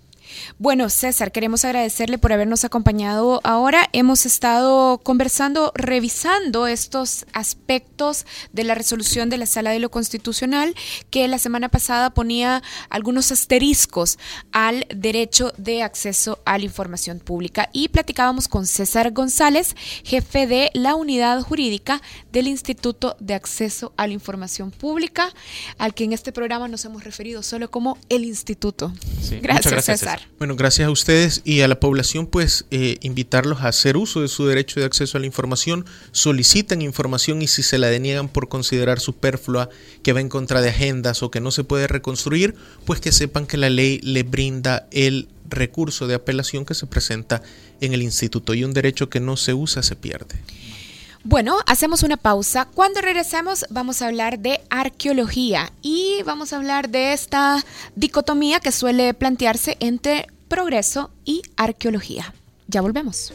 Bueno, 0.59 0.89
César, 0.91 1.33
queremos 1.33 1.65
agradecerle 1.65 2.19
por 2.19 2.33
habernos 2.33 2.65
acompañado 2.65 3.41
ahora. 3.45 3.89
Hemos 3.93 4.27
estado 4.27 4.99
conversando, 4.99 5.73
revisando 5.75 6.67
estos 6.67 7.27
aspectos 7.33 8.27
de 8.53 8.65
la 8.65 8.75
resolución 8.75 9.31
de 9.31 9.39
la 9.39 9.47
Sala 9.47 9.71
de 9.71 9.79
lo 9.79 9.91
Constitucional 9.91 10.75
que 11.11 11.27
la 11.29 11.39
semana 11.39 11.69
pasada 11.69 12.11
ponía 12.11 12.63
algunos 12.89 13.33
asteriscos 13.33 14.19
al 14.53 14.87
derecho 14.95 15.53
de 15.57 15.83
acceso 15.83 16.41
a 16.45 16.59
la 16.59 16.65
información 16.65 17.19
pública 17.19 17.69
y 17.73 17.89
platicábamos 17.89 18.49
con 18.49 18.67
César 18.67 19.13
González, 19.13 19.75
jefe 20.05 20.47
de 20.47 20.71
la 20.75 20.95
unidad 20.95 21.41
jurídica 21.43 22.03
del 22.33 22.49
Instituto 22.49 23.17
de 23.21 23.35
Acceso 23.35 23.93
a 23.97 24.07
la 24.07 24.13
Información 24.13 24.71
Pública, 24.71 25.33
al 25.79 25.95
que 25.95 26.05
en 26.05 26.13
este 26.13 26.33
programa 26.33 26.69
nos 26.69 26.85
hemos 26.85 27.05
referido 27.05 27.43
solo 27.43 27.71
como 27.71 27.99
el 28.09 28.25
Instituto. 28.25 28.93
gracias, 29.43 29.85
César. 29.85 30.20
Bueno, 30.39 30.57
gracias 30.57 30.89
a 30.89 30.91
ustedes 30.91 31.43
y 31.45 31.61
a 31.61 31.69
la 31.69 31.81
población, 31.81 32.27
pues 32.27 32.65
eh, 32.71 32.97
invitarlos 33.03 33.61
a 33.61 33.69
hacer 33.69 33.97
uso 33.97 34.23
de 34.23 34.29
su 34.29 34.47
derecho 34.47 34.81
de 34.81 34.87
acceso 34.87 35.19
a 35.19 35.21
la 35.21 35.27
información, 35.27 35.85
solicitan 36.13 36.81
información 36.81 37.43
y 37.43 37.47
si 37.47 37.63
se 37.63 37.79
la 37.79 37.89
deniegan 37.89 38.29
por 38.29 38.49
considerar 38.49 39.01
superflua, 39.01 39.69
que 40.03 40.13
va 40.13 40.21
en 40.21 40.31
contra 40.31 40.63
de 40.63 40.71
agendas 40.71 41.23
o 41.23 41.31
que 41.31 41.41
no 41.41 41.51
se 41.51 41.65
puede 41.65 41.89
reconstruir, 41.89 42.55
pues 42.87 43.01
que 43.01 43.13
sepan 43.13 43.47
que 43.47 43.59
la 43.59 43.69
ley 43.69 44.01
le 44.03 44.23
brinda 44.23 44.89
el 44.93 45.29
recurso 45.51 46.07
de 46.07 46.15
apelación 46.15 46.65
que 46.65 46.75
se 46.75 46.87
presenta 46.87 47.43
en 47.81 47.93
el 47.93 48.03
instituto 48.03 48.55
y 48.55 48.65
un 48.65 48.73
derecho 48.73 49.11
que 49.11 49.21
no 49.21 49.37
se 49.37 49.53
usa 49.53 49.83
se 49.83 49.97
pierde. 49.97 50.37
Bueno, 51.23 51.59
hacemos 51.67 52.03
una 52.03 52.17
pausa. 52.17 52.67
Cuando 52.75 53.03
regresemos 53.03 53.67
vamos 53.69 54.01
a 54.01 54.07
hablar 54.07 54.39
de 54.39 54.61
arqueología 54.71 55.71
y 55.83 56.23
vamos 56.25 56.53
a 56.53 56.57
hablar 56.57 56.89
de 56.89 57.13
esta 57.13 57.63
dicotomía 57.95 58.61
que 58.61 58.73
suele 58.73 59.13
plantearse 59.13 59.77
entre 59.81 60.29
progreso 60.49 61.11
y 61.27 61.43
arqueología. 61.57 62.33
Ya 62.69 62.81
volvemos. 62.81 63.35